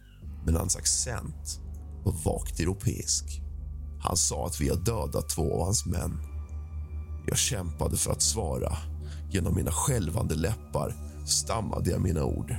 [0.46, 1.60] men hans accent
[2.06, 3.42] var vagt europeisk.
[4.02, 6.20] Han sa att vi har dödat två av hans män.
[7.28, 8.78] Jag kämpade för att svara.
[9.32, 12.56] Genom mina skälvande läppar stammade jag mina ord.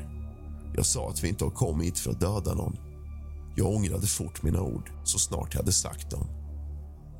[0.76, 2.76] Jag sa att vi inte har kommit för att döda någon.
[3.56, 6.26] Jag ångrade fort mina ord så snart jag hade sagt dem.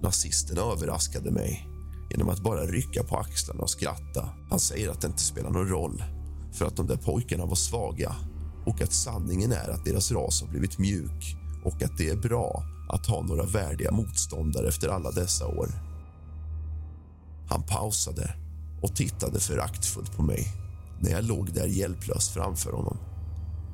[0.03, 1.69] Nazisten överraskade mig
[2.11, 4.29] genom att bara rycka på axlarna och skratta.
[4.51, 6.05] Han säger att det inte spelar någon roll
[6.53, 8.17] för att de där pojkarna var svaga
[8.67, 12.63] och att sanningen är att deras ras har blivit mjuk och att det är bra
[12.89, 15.69] att ha några värdiga motståndare efter alla dessa år.
[17.49, 18.35] Han pausade
[18.83, 20.64] och tittade föraktfullt på mig
[21.05, 22.97] när jag låg där hjälplös framför honom.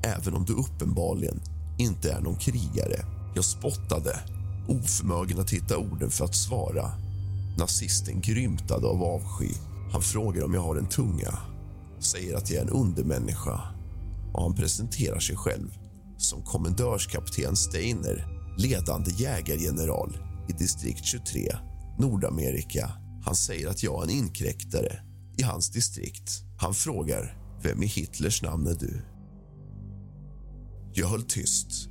[0.03, 1.41] Även om du uppenbarligen
[1.78, 3.05] inte är någon krigare.
[3.35, 4.20] Jag spottade,
[4.68, 6.93] oförmögen att hitta orden för att svara.
[7.59, 9.55] Nazisten grymtade av avsky.
[9.93, 11.39] Han frågar om jag har en tunga,
[12.01, 13.61] säger att jag är en undermänniska
[14.33, 15.70] och han presenterar sig själv
[16.18, 18.26] som kommendörskapten Steiner,
[18.59, 20.18] ledande jägargeneral
[20.49, 21.57] i distrikt 23,
[21.99, 22.91] Nordamerika.
[23.24, 25.03] Han säger att jag är en inkräktare
[25.39, 26.50] i hans distrikt.
[26.61, 29.03] Han frågar vem i Hitlers namn är du?
[30.93, 31.89] Jag höll tyst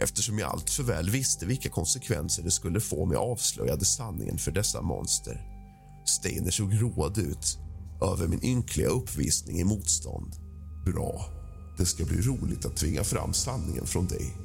[0.00, 4.38] eftersom jag allt för väl visste vilka konsekvenser det skulle få om jag avslöjade sanningen
[4.38, 5.46] för dessa monster.
[6.06, 7.58] Steiner såg road ut
[8.02, 10.34] över min ynkliga uppvisning i motstånd.
[10.86, 11.24] Bra.
[11.78, 14.36] Det ska bli roligt att tvinga fram sanningen från dig.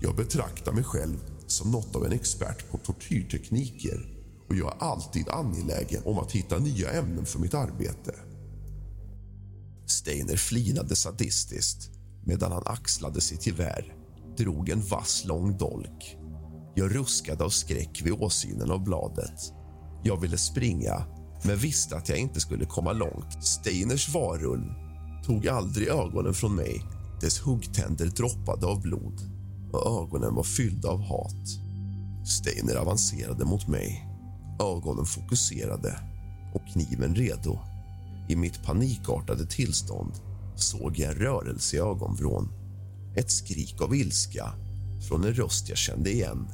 [0.00, 4.08] Jag betraktar mig själv som något av en expert på tortyrtekniker
[4.48, 8.14] och jag är alltid angelägen om att hitta nya ämnen för mitt arbete.
[9.90, 11.90] Steiner flinade sadistiskt
[12.24, 13.94] medan han axlade sitt gevär
[14.38, 16.16] drog en vass lång dolk.
[16.74, 19.52] Jag ruskade av skräck vid åsynen av bladet.
[20.02, 21.02] Jag ville springa,
[21.44, 23.44] men visste att jag inte skulle komma långt.
[23.44, 24.72] Steiners varulv
[25.26, 26.82] tog aldrig ögonen från mig.
[27.20, 29.20] Dess huggtänder droppade av blod
[29.72, 31.48] och ögonen var fyllda av hat.
[32.26, 34.06] Steiner avancerade mot mig,
[34.60, 36.00] ögonen fokuserade
[36.54, 37.58] och kniven redo.
[38.28, 40.12] I mitt panikartade tillstånd
[40.56, 42.48] såg jag en rörelse i ögonvrån.
[43.16, 44.52] Ett skrik av ilska
[45.08, 46.48] från en röst jag kände igen.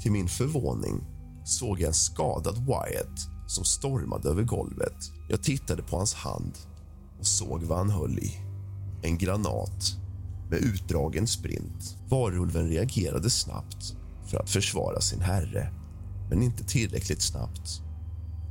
[0.00, 1.04] Till min förvåning
[1.44, 5.12] såg jag en skadad Wyatt som stormade över golvet.
[5.28, 6.58] Jag tittade på hans hand
[7.18, 8.32] och såg vad han höll i.
[9.02, 9.96] En granat
[10.50, 11.96] med utdragen sprint.
[12.08, 13.96] Varulven reagerade snabbt
[14.26, 15.72] för att försvara sin herre,
[16.30, 17.82] men inte tillräckligt snabbt.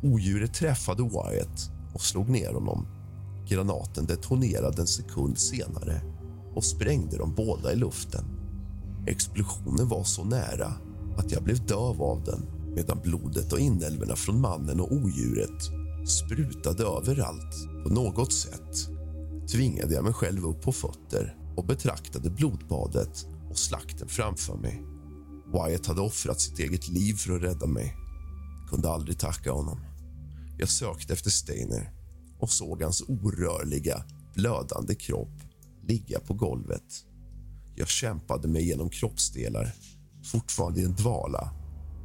[0.04, 2.88] Odjuret träffade Wyatt och slog ner honom.
[3.48, 6.02] Granaten detonerade en sekund senare
[6.56, 8.26] och sprängde dem båda i luften.
[9.08, 10.74] Explosionen var så nära
[11.18, 12.46] att jag blev döv av den
[12.76, 15.64] medan blodet och inälvorna från mannen och odjuret
[16.08, 17.84] sprutade överallt.
[17.84, 18.90] På något sätt
[19.52, 24.84] tvingade jag mig själv upp på fötter och betraktade blodbadet och slakten framför mig.
[25.54, 27.96] Wyatt hade offrat sitt eget liv för att rädda mig.
[28.70, 29.87] Kunde aldrig tacka honom.
[30.58, 31.92] Jag sökte efter Steiner
[32.40, 34.04] och såg hans orörliga,
[34.36, 35.42] blödande kropp
[35.88, 37.06] ligga på golvet.
[37.76, 39.74] Jag kämpade mig genom kroppsdelar,
[40.32, 41.50] fortfarande i en dvala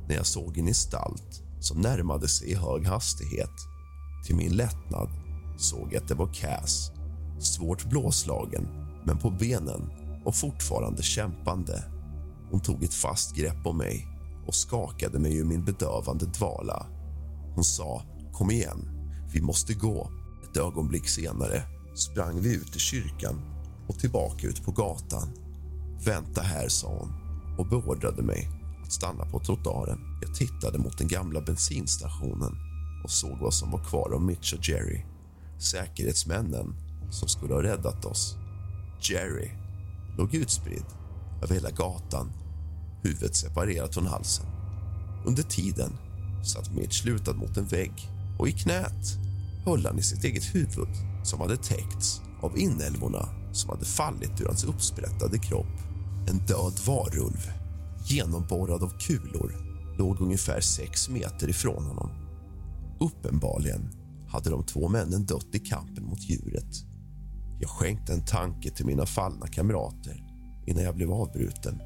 [0.08, 3.56] när jag såg en gestalt som närmade sig i hög hastighet.
[4.26, 5.08] Till min lättnad
[5.58, 6.90] såg jag att det var Cass.
[7.40, 8.68] Svårt blåslagen,
[9.04, 9.90] men på benen
[10.24, 11.84] och fortfarande kämpande.
[12.50, 14.06] Hon tog ett fast grepp om mig
[14.46, 16.86] och skakade mig ur min bedövande dvala.
[17.54, 18.02] Hon sa
[18.32, 18.88] kom igen,
[19.32, 20.10] vi måste gå.
[20.44, 21.62] Ett ögonblick senare
[21.94, 23.40] sprang vi ut i kyrkan
[23.88, 25.28] och tillbaka ut på gatan.
[26.04, 27.12] Vänta här, sa hon
[27.58, 28.48] och beordrade mig
[28.84, 29.98] att stanna på trottoaren.
[30.22, 32.52] Jag tittade mot den gamla bensinstationen
[33.04, 35.04] och såg vad som var kvar av Mitch och Jerry.
[35.58, 36.74] Säkerhetsmännen
[37.10, 38.36] som skulle ha räddat oss.
[39.00, 39.50] Jerry
[40.18, 40.86] låg utspridd
[41.42, 42.32] över hela gatan,
[43.02, 44.46] huvudet separerat från halsen.
[45.26, 45.92] Under tiden
[46.44, 47.92] satt Mitch lutad mot en vägg
[48.42, 49.18] och i knät
[49.64, 50.88] höll han i sitt eget huvud
[51.24, 55.78] som hade täckts av inälvorna som hade fallit ur hans uppsprättade kropp.
[56.28, 57.50] En död varulv,
[58.06, 59.54] genomborrad av kulor,
[59.98, 62.10] låg ungefär sex meter ifrån honom.
[63.00, 63.90] Uppenbarligen
[64.28, 66.84] hade de två männen dött i kampen mot djuret.
[67.60, 70.24] Jag skänkte en tanke till mina fallna kamrater
[70.66, 71.80] innan jag blev avbruten.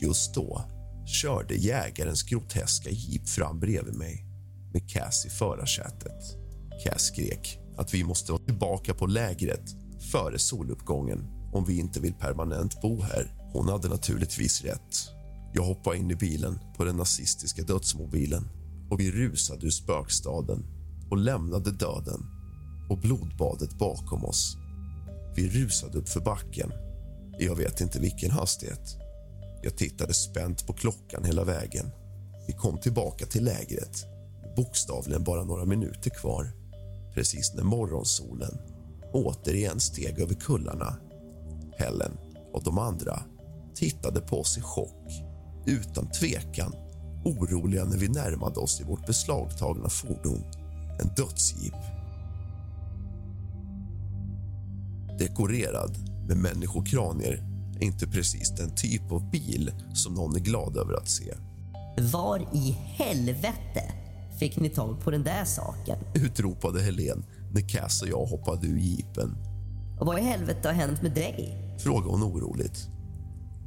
[0.00, 0.64] Just då
[1.06, 4.31] körde jägarens groteska jeep fram bredvid mig
[4.72, 6.36] med Cass i förarsätet.
[6.84, 9.70] Cass skrek att vi måste vara tillbaka på lägret
[10.12, 13.34] före soluppgången om vi inte vill permanent bo här.
[13.52, 15.08] Hon hade naturligtvis rätt.
[15.54, 18.48] Jag hoppade in i bilen på den nazistiska dödsmobilen
[18.90, 20.64] och vi rusade ur spökstaden
[21.10, 22.26] och lämnade döden
[22.90, 24.56] och blodbadet bakom oss.
[25.36, 26.72] Vi rusade upp för backen.
[27.38, 28.98] Jag vet inte vilken hastighet.
[29.62, 31.90] Jag tittade spänt på klockan hela vägen.
[32.46, 34.06] Vi kom tillbaka till lägret,
[34.56, 36.52] bokstavligen bara några minuter kvar
[37.14, 38.58] precis när morgonsolen
[39.12, 40.96] återigen steg över kullarna.
[41.76, 42.18] Helen
[42.52, 43.22] och de andra
[43.74, 45.10] tittade på oss i chock,
[45.66, 46.74] utan tvekan
[47.24, 50.44] oroliga när vi närmade oss i vårt beslagtagna fordon,
[51.00, 51.74] en dödsjeep.
[55.18, 55.96] Dekorerad
[56.28, 57.44] med människokranier
[57.80, 61.34] är inte precis den typ av bil som någon är glad över att se.
[62.12, 64.01] Var i helvete
[64.42, 65.98] fick ni tag på den där saken?
[66.14, 69.36] Utropade Helen när Cass och jag hoppade ur jeepen.
[70.00, 71.58] Och vad i helvete har hänt med dig?
[71.78, 72.88] Frågade hon oroligt.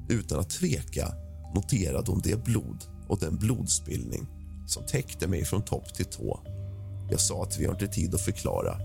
[0.09, 1.07] Utan att tveka
[1.55, 4.28] noterade hon det blod och den blodspillning
[4.67, 6.39] som täckte mig från topp till tå.
[7.09, 8.78] Jag sa att vi har inte tid att förklara.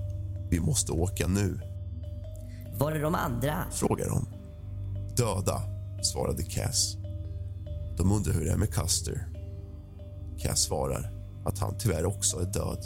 [0.50, 1.60] Vi måste åka nu.
[2.78, 3.64] Var är de andra?
[3.72, 4.26] Frågar hon.
[5.16, 5.62] Döda,
[6.02, 6.96] svarade Cass.
[7.96, 9.28] De undrar hur det är med Custer.
[10.38, 11.19] Cass svarar
[11.50, 12.84] att han tyvärr också är död.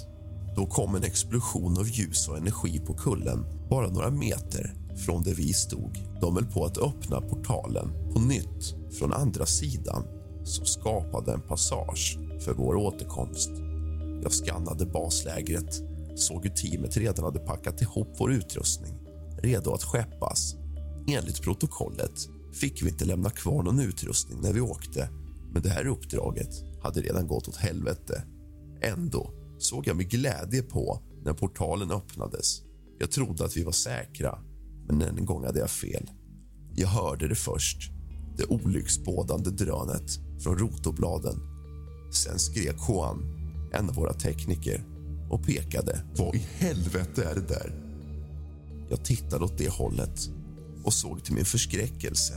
[0.56, 5.34] Då kom en explosion av ljus och energi på kullen bara några meter från där
[5.34, 5.98] vi stod.
[6.20, 10.04] De höll på att öppna portalen på nytt från andra sidan
[10.44, 13.50] som skapade en passage för vår återkomst.
[14.22, 15.82] Jag skannade baslägret,
[16.16, 18.94] såg hur teamet redan hade packat ihop vår utrustning
[19.38, 20.54] redo att skeppas.
[21.08, 25.08] Enligt protokollet fick vi inte lämna kvar någon utrustning när vi åkte
[25.52, 28.22] men det här uppdraget hade redan gått åt helvete.
[28.84, 32.62] Ändå såg jag med glädje på när portalen öppnades.
[32.98, 34.38] Jag trodde att vi var säkra,
[34.88, 36.10] men en gång hade jag fel.
[36.76, 37.90] Jag hörde det först,
[38.36, 41.40] det olycksbådande drönet från rotorbladen.
[42.12, 43.22] Sen skrek Juan,
[43.72, 44.84] en av våra tekniker,
[45.30, 46.04] och pekade.
[46.16, 47.72] Vad i helvete är det där?
[48.90, 50.30] Jag tittade åt det hållet
[50.84, 52.34] och såg till min förskräckelse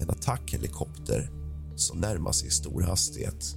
[0.00, 1.30] en attackhelikopter
[1.76, 3.56] som närmade sig i stor hastighet.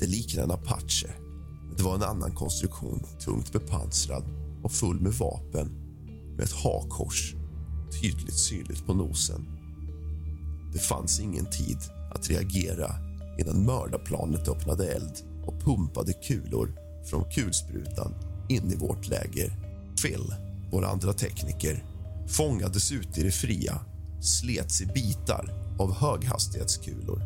[0.00, 1.25] Det liknade en Apache.
[1.76, 4.24] Det var en annan konstruktion, tungt bepansrad
[4.62, 5.68] och full med vapen
[6.36, 7.34] med ett hakkors
[8.02, 9.46] tydligt synligt på nosen.
[10.72, 11.78] Det fanns ingen tid
[12.14, 12.94] att reagera
[13.38, 15.14] innan mördarplanet öppnade eld
[15.46, 16.74] och pumpade kulor
[17.10, 18.14] från kulsprutan
[18.48, 19.52] in i vårt läger.
[20.02, 20.34] Phil,
[20.72, 21.84] vår andra tekniker,
[22.28, 23.80] fångades ute i det fria
[24.20, 27.22] slets i bitar av höghastighetskulor.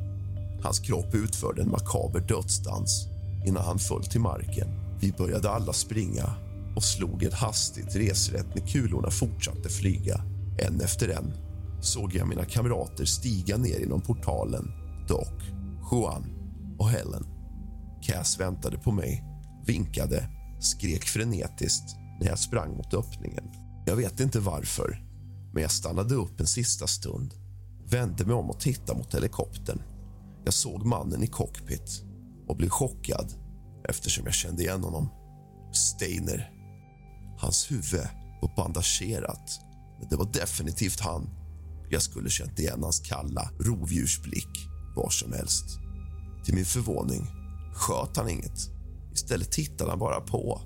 [0.62, 3.10] Hans kropp utförde en makaber dödsdans
[3.47, 4.68] innan han föll till marken.
[5.01, 6.34] Vi började alla springa
[6.76, 10.20] och slog ett hastigt resrätt när kulorna fortsatte flyga.
[10.59, 11.32] En efter en
[11.80, 14.72] såg jag mina kamrater stiga ner genom portalen.
[15.09, 15.28] Doc,
[15.91, 16.24] Juan
[16.78, 17.26] och Helen.
[18.03, 19.24] Cass väntade på mig,
[19.66, 20.28] vinkade,
[20.61, 23.45] skrek frenetiskt när jag sprang mot öppningen.
[23.86, 25.03] Jag vet inte varför,
[25.53, 27.34] men jag stannade upp en sista stund
[27.91, 29.82] vände mig om och tittade mot helikoptern.
[30.45, 32.03] Jag såg mannen i cockpit
[32.51, 33.32] och blev chockad
[33.88, 35.09] eftersom jag kände igen honom.
[35.72, 36.51] Steiner.
[37.38, 38.09] Hans huvud
[38.42, 39.60] var bandagerat,
[40.01, 41.28] men det var definitivt han.
[41.90, 45.64] Jag skulle känt igen hans kalla rovdjursblick var som helst.
[46.44, 47.27] Till min förvåning
[47.74, 48.70] sköt han inget.
[49.12, 50.62] Istället tittade han bara på.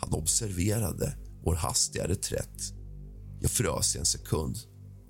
[0.00, 2.62] Han observerade vår hastiga reträtt.
[3.40, 4.56] Jag frös i en sekund,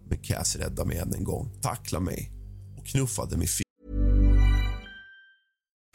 [0.08, 2.32] men Cass räddade mig än en gång, tacklade mig
[2.78, 3.46] och knuffade mig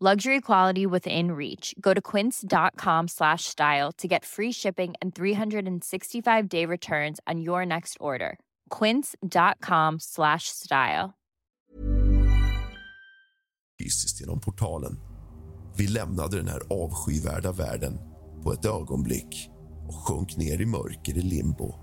[0.00, 1.72] Luxury quality within reach.
[1.80, 7.64] Go to quince.com slash style to get free shipping and 365 day returns on your
[7.64, 8.38] next order.
[8.70, 11.14] Quince.com slash style.
[13.78, 15.00] Fysiskt genom portalen.
[15.76, 17.98] Vi lämnade den här avskyvärda världen
[18.42, 19.50] på ett ögonblick
[19.88, 21.74] och sjönk ner i mörker i limbo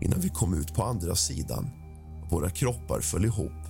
[0.00, 1.70] innan vi kom ut på andra sidan.
[2.30, 3.61] Våra kroppar föll ihop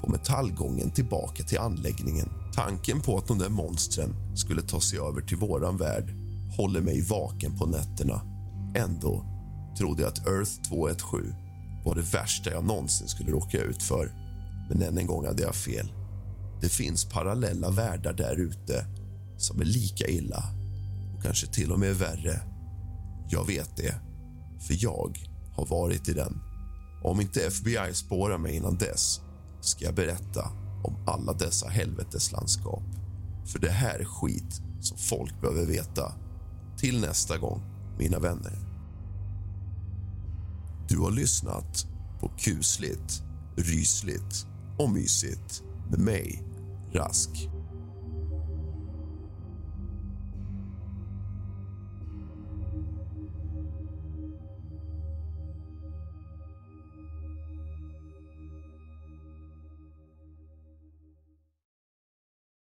[0.00, 2.28] på metallgången tillbaka till anläggningen.
[2.54, 6.14] Tanken på att de där monstren skulle ta sig över till våran värld
[6.56, 8.22] håller mig vaken på nätterna.
[8.76, 9.24] Ändå
[9.78, 11.34] trodde jag att Earth 217
[11.84, 14.12] var det värsta jag någonsin skulle råka ut för.
[14.68, 15.92] Men än en gång hade jag fel.
[16.60, 18.84] Det finns parallella världar där ute
[19.38, 20.44] som är lika illa
[21.16, 22.40] och kanske till och med värre.
[23.28, 23.94] Jag vet det,
[24.66, 25.18] för jag
[25.52, 26.40] har varit i den.
[27.04, 29.20] Om inte FBI spårar mig innan dess
[29.60, 30.50] ska jag berätta
[30.84, 32.82] om alla dessa helveteslandskap.
[33.46, 36.12] För det här är skit som folk behöver veta.
[36.76, 37.62] Till nästa gång,
[37.98, 38.58] mina vänner.
[40.88, 41.86] Du har lyssnat
[42.20, 43.22] på kusligt,
[43.56, 44.46] rysligt
[44.78, 46.42] och mysigt med mig,
[46.92, 47.30] Rask.